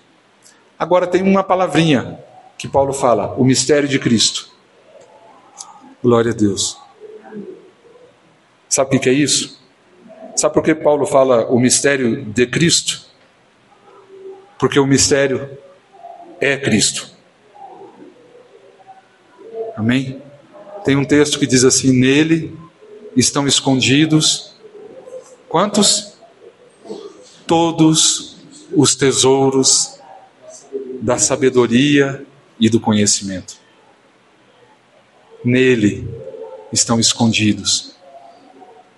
[0.78, 2.20] Agora tem uma palavrinha
[2.58, 4.50] que Paulo fala: o mistério de Cristo.
[6.04, 6.78] Glória a Deus.
[8.70, 9.60] Sabe o que é isso?
[10.36, 13.08] Sabe por que Paulo fala o mistério de Cristo?
[14.60, 15.58] Porque o mistério
[16.40, 17.10] é Cristo.
[19.76, 20.22] Amém?
[20.84, 22.56] Tem um texto que diz assim: Nele
[23.18, 24.54] estão escondidos
[25.50, 26.16] quantos?
[27.46, 28.38] Todos
[28.72, 30.00] os tesouros
[31.02, 32.26] da sabedoria
[32.60, 33.56] e do conhecimento.
[35.44, 36.08] Nele
[36.72, 37.96] estão escondidos.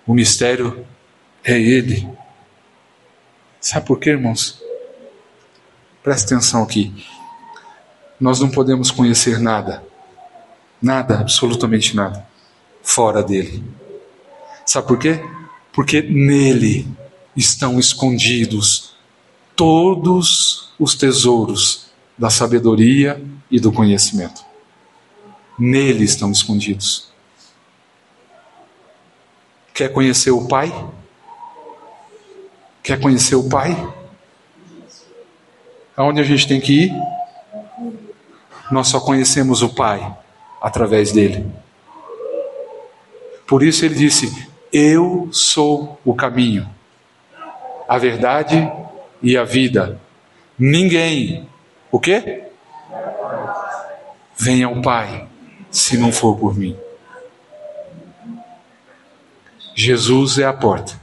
[0.06, 0.84] O mistério
[1.44, 2.08] é Ele.
[3.60, 4.60] Sabe por quê, irmãos?
[6.02, 7.06] Presta atenção aqui.
[8.18, 9.82] Nós não podemos conhecer nada,
[10.82, 12.26] nada, absolutamente nada,
[12.82, 13.62] fora dele.
[14.70, 15.20] Sabe por quê?
[15.72, 16.86] Porque nele
[17.36, 18.94] estão escondidos
[19.56, 24.44] todos os tesouros da sabedoria e do conhecimento.
[25.58, 27.10] Nele estão escondidos.
[29.74, 30.72] Quer conhecer o Pai?
[32.80, 33.74] Quer conhecer o Pai?
[35.96, 36.92] Aonde a gente tem que ir?
[38.70, 40.16] Nós só conhecemos o Pai
[40.62, 41.44] através dele.
[43.48, 46.68] Por isso ele disse: Eu sou o caminho,
[47.88, 48.70] a verdade
[49.22, 50.00] e a vida.
[50.58, 51.48] Ninguém,
[51.90, 52.44] o quê?
[54.36, 55.26] Venha ao Pai,
[55.70, 56.76] se não for por mim.
[59.74, 61.00] Jesus é a porta.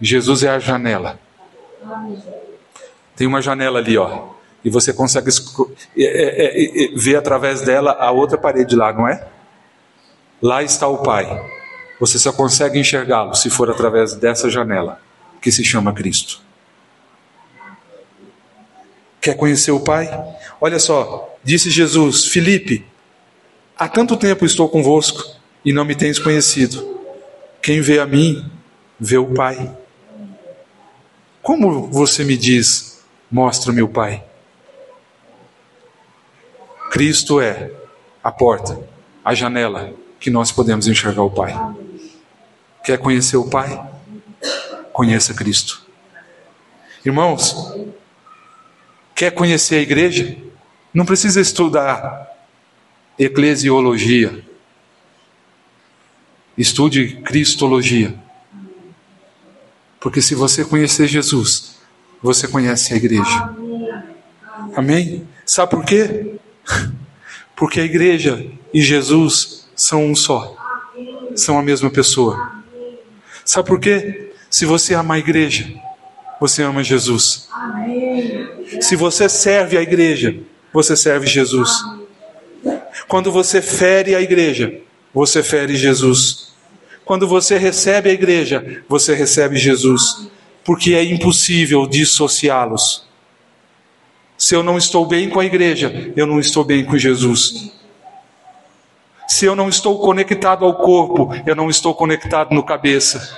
[0.00, 1.18] Jesus é a janela.
[3.16, 4.28] Tem uma janela ali, ó.
[4.64, 5.30] E você consegue
[6.96, 9.26] ver através dela a outra parede lá, não é?
[10.42, 11.53] Lá está o Pai.
[12.00, 15.00] Você só consegue enxergá-lo se for através dessa janela,
[15.40, 16.40] que se chama Cristo.
[19.20, 20.08] Quer conhecer o Pai?
[20.60, 22.84] Olha só, disse Jesus: Filipe,
[23.76, 25.24] há tanto tempo estou convosco
[25.64, 27.00] e não me tens conhecido.
[27.62, 28.50] Quem vê a mim,
[29.00, 29.74] vê o Pai.
[31.42, 34.24] Como você me diz, mostra-me o Pai?
[36.90, 37.70] Cristo é
[38.22, 38.78] a porta,
[39.24, 39.92] a janela
[40.24, 41.54] que nós podemos enxergar o Pai.
[42.82, 43.78] Quer conhecer o Pai?
[44.90, 45.82] Conheça Cristo.
[47.04, 47.74] Irmãos,
[49.14, 50.34] quer conhecer a igreja?
[50.94, 52.26] Não precisa estudar
[53.18, 54.42] eclesiologia.
[56.56, 58.14] Estude cristologia.
[60.00, 61.80] Porque se você conhecer Jesus,
[62.22, 63.54] você conhece a igreja.
[64.74, 65.28] Amém?
[65.44, 66.36] Sabe por quê?
[67.54, 70.56] Porque a igreja e Jesus são um só.
[71.34, 72.52] São a mesma pessoa.
[73.44, 74.32] Sabe por quê?
[74.48, 75.68] Se você ama a igreja,
[76.40, 77.48] você ama Jesus.
[78.80, 80.36] Se você serve a igreja,
[80.72, 81.70] você serve Jesus.
[83.08, 84.80] Quando você fere a igreja,
[85.12, 86.54] você fere Jesus.
[87.04, 90.28] Quando você recebe a igreja, você recebe Jesus,
[90.64, 93.06] porque é impossível dissociá-los.
[94.36, 97.72] Se eu não estou bem com a igreja, eu não estou bem com Jesus.
[99.34, 103.36] Se eu não estou conectado ao corpo, eu não estou conectado no cabeça.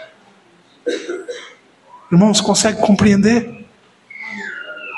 [2.13, 3.65] Irmãos, consegue compreender?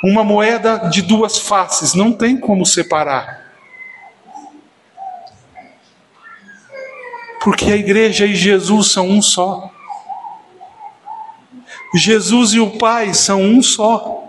[0.03, 3.46] Uma moeda de duas faces, não tem como separar.
[7.44, 9.70] Porque a igreja e Jesus são um só.
[11.94, 14.24] Jesus e o Pai são um só.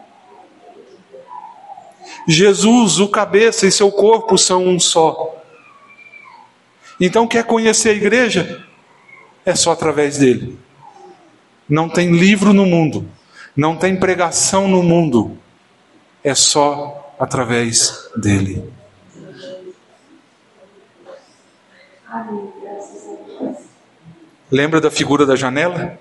[2.28, 5.39] Jesus, o cabeça e seu corpo são um só.
[7.00, 8.66] Então, quer conhecer a igreja?
[9.46, 10.60] É só através dele.
[11.68, 13.08] Não tem livro no mundo,
[13.56, 15.38] não tem pregação no mundo,
[16.24, 18.64] é só através dele.
[24.52, 26.00] Lembra da figura da janela?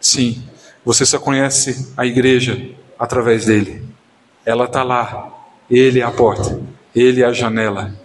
[0.00, 0.44] Sim,
[0.84, 3.84] você só conhece a igreja através dele.
[4.44, 5.32] Ela está lá,
[5.68, 6.60] ele é a porta,
[6.94, 8.01] ele é a janela.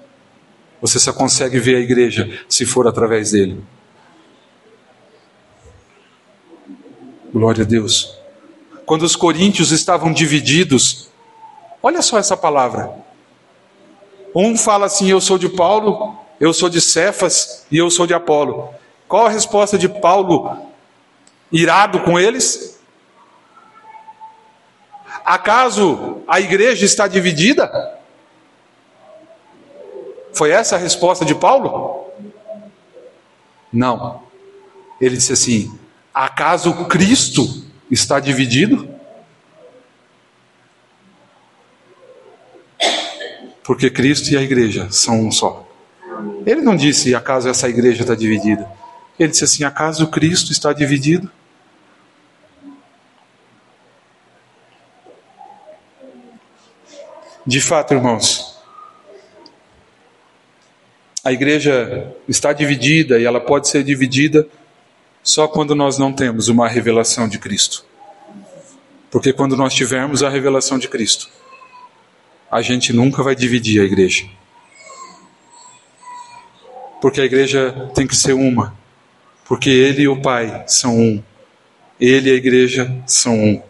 [0.81, 3.63] Você só consegue ver a igreja se for através dele.
[7.33, 8.17] Glória a Deus.
[8.85, 11.09] Quando os coríntios estavam divididos,
[11.81, 12.91] olha só essa palavra.
[14.33, 18.13] Um fala assim: Eu sou de Paulo, eu sou de Cefas e eu sou de
[18.13, 18.73] Apolo.
[19.07, 20.57] Qual a resposta de Paulo,
[21.51, 22.79] irado com eles?
[25.25, 27.96] Acaso a igreja está dividida?
[30.37, 32.11] Foi essa a resposta de Paulo?
[33.73, 34.21] Não.
[35.01, 35.79] Ele disse assim:
[36.13, 38.87] acaso Cristo está dividido?
[43.63, 45.67] Porque Cristo e a igreja são um só.
[46.45, 48.71] Ele não disse acaso essa igreja está dividida.
[49.17, 51.31] Ele disse assim: acaso Cristo está dividido?
[57.43, 58.46] De fato, irmãos,
[61.27, 64.47] a igreja está dividida e ela pode ser dividida
[65.21, 67.85] só quando nós não temos uma revelação de Cristo.
[69.11, 71.29] Porque quando nós tivermos a revelação de Cristo,
[72.49, 74.25] a gente nunca vai dividir a igreja.
[77.01, 78.73] Porque a igreja tem que ser uma
[79.47, 81.23] porque Ele e o Pai são um.
[81.99, 83.61] Ele e a igreja são um.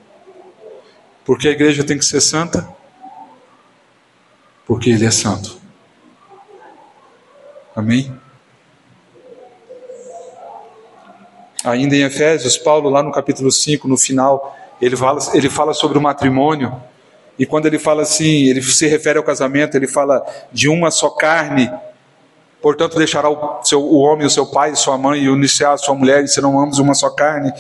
[1.24, 2.68] Porque a igreja tem que ser santa?
[4.66, 5.57] Porque ele é santo.
[7.78, 8.12] Amém?
[11.64, 15.96] Ainda em Efésios, Paulo, lá no capítulo 5, no final, ele fala, ele fala sobre
[15.96, 16.76] o matrimônio.
[17.38, 21.12] E quando ele fala assim, ele se refere ao casamento, ele fala de uma só
[21.12, 21.72] carne.
[22.64, 25.94] Portanto, deixará o, seu, o homem, o seu pai, sua mãe, e unir-se-á a sua
[25.94, 27.54] mulher, e serão ambos uma só carne.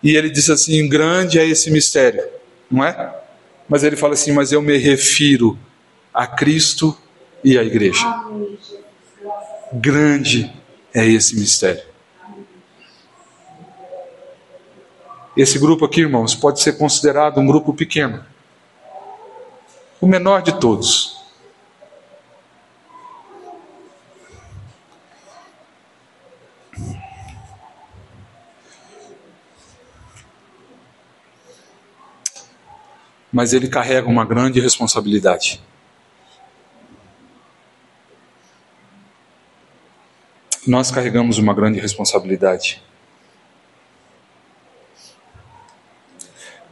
[0.00, 2.22] E ele diz assim: grande é esse mistério,
[2.70, 3.12] não é?
[3.68, 5.58] Mas ele fala assim: mas eu me refiro
[6.12, 6.96] a Cristo
[7.42, 8.06] e à igreja.
[9.76, 10.54] Grande
[10.94, 11.82] é esse mistério.
[15.36, 18.24] Esse grupo aqui, irmãos, pode ser considerado um grupo pequeno,
[20.00, 21.20] o menor de todos.
[33.32, 35.60] Mas ele carrega uma grande responsabilidade.
[40.66, 42.82] Nós carregamos uma grande responsabilidade.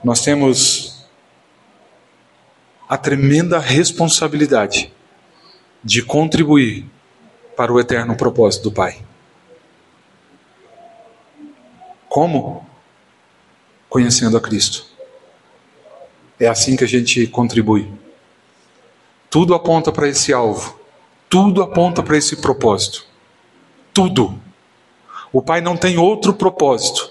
[0.03, 1.07] nós temos
[2.88, 4.93] a tremenda responsabilidade
[5.82, 6.86] de contribuir
[7.57, 9.03] para o eterno propósito do Pai.
[12.09, 12.66] Como?
[13.88, 14.86] Conhecendo a Cristo.
[16.38, 17.90] É assim que a gente contribui.
[19.30, 20.78] Tudo aponta para esse alvo.
[21.28, 23.07] Tudo aponta para esse propósito.
[23.93, 24.40] Tudo.
[25.32, 27.11] O Pai não tem outro propósito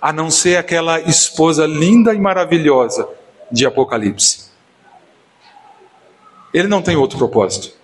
[0.00, 3.08] a não ser aquela esposa linda e maravilhosa
[3.50, 4.50] de Apocalipse.
[6.52, 7.74] Ele não tem outro propósito.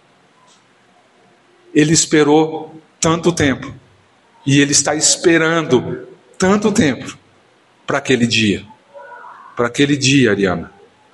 [1.75, 3.73] Ele esperou tanto tempo
[4.45, 7.17] e ele está esperando tanto tempo
[7.87, 8.65] para aquele dia.
[9.57, 10.73] Para aquele dia, Ariana.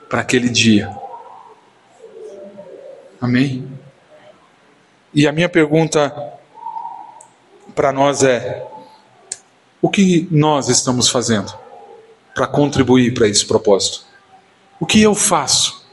[0.08, 0.94] Para aquele dia.
[3.20, 3.66] Amém?
[5.14, 6.14] E a minha pergunta
[7.76, 8.66] para nós é:
[9.80, 11.52] o que nós estamos fazendo
[12.34, 14.04] para contribuir para esse propósito?
[14.80, 15.86] O que eu faço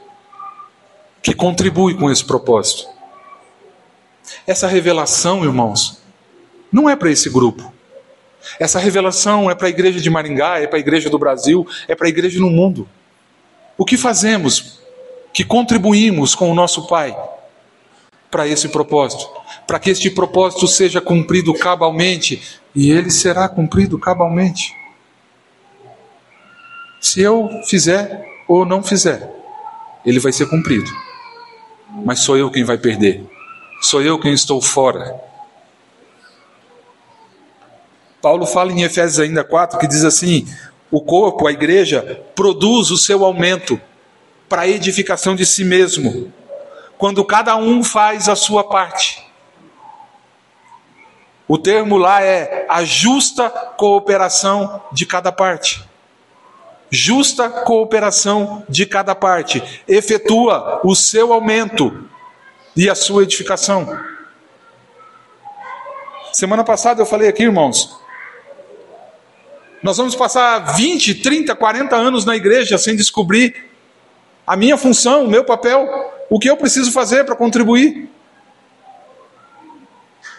[1.22, 2.88] que contribui com esse propósito?
[4.46, 5.98] Essa revelação, irmãos,
[6.72, 7.72] não é para esse grupo.
[8.58, 11.94] Essa revelação é para a igreja de Maringá, é para a igreja do Brasil, é
[11.94, 12.88] para a igreja no mundo.
[13.76, 14.80] O que fazemos
[15.32, 17.16] que contribuímos com o nosso Pai
[18.30, 19.28] para esse propósito?
[19.66, 22.42] Para que este propósito seja cumprido cabalmente
[22.74, 24.74] e ele será cumprido cabalmente.
[27.00, 29.30] Se eu fizer ou não fizer,
[30.04, 30.90] ele vai ser cumprido.
[32.04, 33.24] Mas sou eu quem vai perder.
[33.80, 35.14] Sou eu quem estou fora.
[38.20, 40.46] Paulo fala em Efésios ainda 4 que diz assim:
[40.90, 43.80] o corpo, a igreja, produz o seu aumento
[44.48, 46.32] para a edificação de si mesmo,
[46.96, 49.22] quando cada um faz a sua parte.
[51.46, 55.84] O termo lá é a justa cooperação de cada parte.
[56.90, 62.08] Justa cooperação de cada parte efetua o seu aumento
[62.76, 63.98] e a sua edificação.
[66.32, 67.96] Semana passada eu falei aqui, irmãos,
[69.82, 73.70] nós vamos passar 20, 30, 40 anos na igreja sem descobrir
[74.46, 75.86] a minha função, o meu papel,
[76.30, 78.08] o que eu preciso fazer para contribuir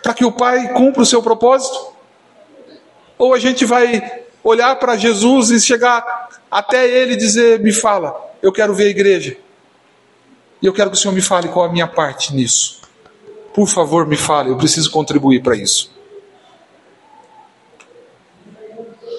[0.06, 1.92] para que o Pai cumpra o seu propósito?
[3.18, 8.16] Ou a gente vai olhar para Jesus e chegar até Ele e dizer: Me fala,
[8.40, 9.36] eu quero ver a igreja.
[10.62, 12.82] E eu quero que o Senhor me fale qual a minha parte nisso.
[13.52, 15.92] Por favor, me fale, eu preciso contribuir para isso.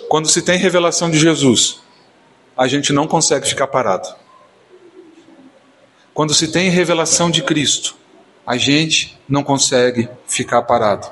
[0.09, 1.81] Quando se tem revelação de Jesus,
[2.57, 4.09] a gente não consegue ficar parado.
[6.15, 7.97] Quando se tem revelação de Cristo,
[8.47, 11.11] a gente não consegue ficar parado.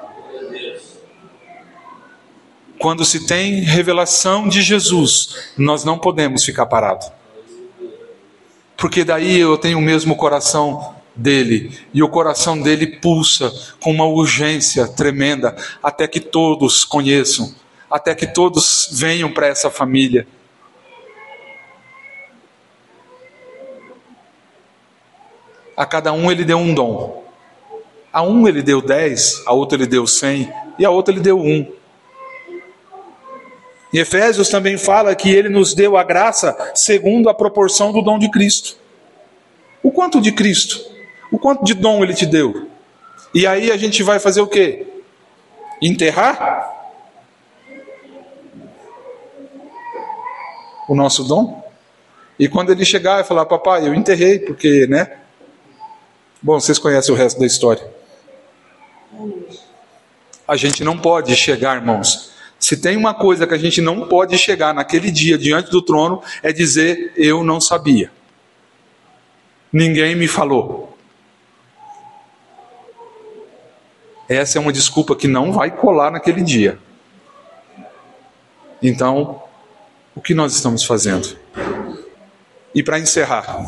[2.78, 7.11] Quando se tem revelação de Jesus, nós não podemos ficar parados.
[8.76, 14.05] Porque daí eu tenho o mesmo coração dele, e o coração dele pulsa com uma
[14.05, 17.55] urgência tremenda, até que todos conheçam,
[17.91, 20.26] até que todos venham para essa família.
[25.76, 27.24] A cada um ele deu um dom.
[28.15, 30.49] A um ele deu dez, a outro ele deu cem
[30.79, 31.69] e a outra ele deu um.
[33.93, 38.17] Em Efésios também fala que ele nos deu a graça segundo a proporção do dom
[38.17, 38.77] de Cristo.
[39.83, 40.81] O quanto de Cristo?
[41.33, 42.69] O quanto de dom ele te deu?
[43.35, 44.87] E aí a gente vai fazer o quê?
[45.83, 46.73] Enterrar
[50.89, 51.65] o nosso dom?
[52.39, 55.19] E quando ele chegar e falar, papai, eu enterrei, porque, né?
[56.41, 58.03] Bom, vocês conhecem o resto da história.
[60.47, 62.33] A gente não pode chegar, irmãos.
[62.59, 66.23] Se tem uma coisa que a gente não pode chegar naquele dia diante do trono,
[66.43, 68.11] é dizer, eu não sabia.
[69.73, 70.97] Ninguém me falou.
[74.29, 76.79] Essa é uma desculpa que não vai colar naquele dia.
[78.83, 79.43] Então,
[80.15, 81.37] o que nós estamos fazendo?
[82.75, 83.65] E para encerrar,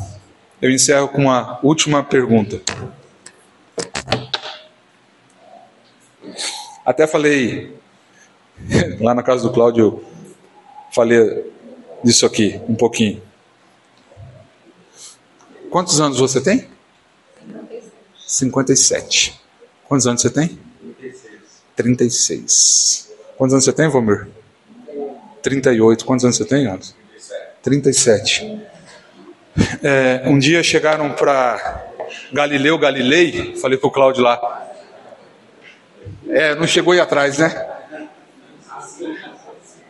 [0.60, 2.60] eu encerro com uma última pergunta.
[6.86, 7.76] Até falei
[9.00, 10.04] lá na casa do Cláudio,
[10.94, 11.52] falei
[12.04, 13.20] disso aqui um pouquinho.
[15.68, 16.68] Quantos anos você tem?
[18.24, 19.40] 57.
[19.88, 20.58] Quantos anos você tem?
[21.74, 23.12] 36.
[23.36, 24.28] Quantos anos você tem, Vomir?
[25.42, 26.04] 38.
[26.04, 26.94] Quantos anos você tem, Anos?
[27.62, 28.60] 37.
[29.82, 31.84] É, um dia chegaram para
[32.32, 34.65] Galileu Galilei, falei para o Cláudio lá.
[36.28, 37.76] É, não chegou aí atrás, né?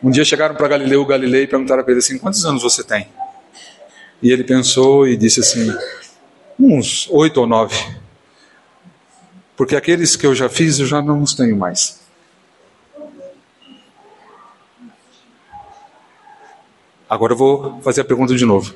[0.03, 3.07] Um dia chegaram para Galileu Galilei e perguntaram para ele assim: quantos anos você tem?
[4.21, 5.73] E ele pensou e disse assim:
[6.59, 7.75] uns oito ou nove.
[9.55, 11.99] Porque aqueles que eu já fiz, eu já não os tenho mais.
[17.09, 18.75] Agora eu vou fazer a pergunta de novo.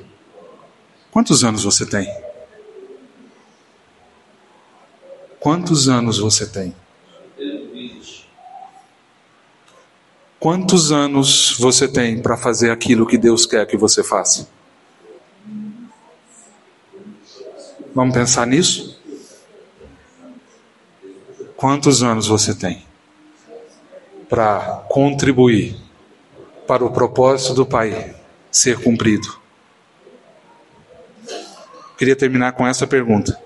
[1.10, 2.10] Quantos anos você tem?
[5.38, 6.74] Quantos anos você tem?
[10.42, 14.48] Quantos anos você tem para fazer aquilo que Deus quer que você faça?
[17.94, 19.00] Vamos pensar nisso?
[21.56, 22.84] Quantos anos você tem
[24.28, 25.76] para contribuir
[26.66, 28.12] para o propósito do Pai
[28.50, 29.38] ser cumprido?
[31.96, 33.40] Queria terminar com essa pergunta.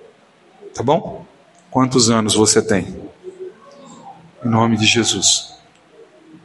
[0.72, 1.26] Tá bom?
[1.70, 3.11] Quantos anos você tem?
[4.42, 5.55] Em nome de Jesus.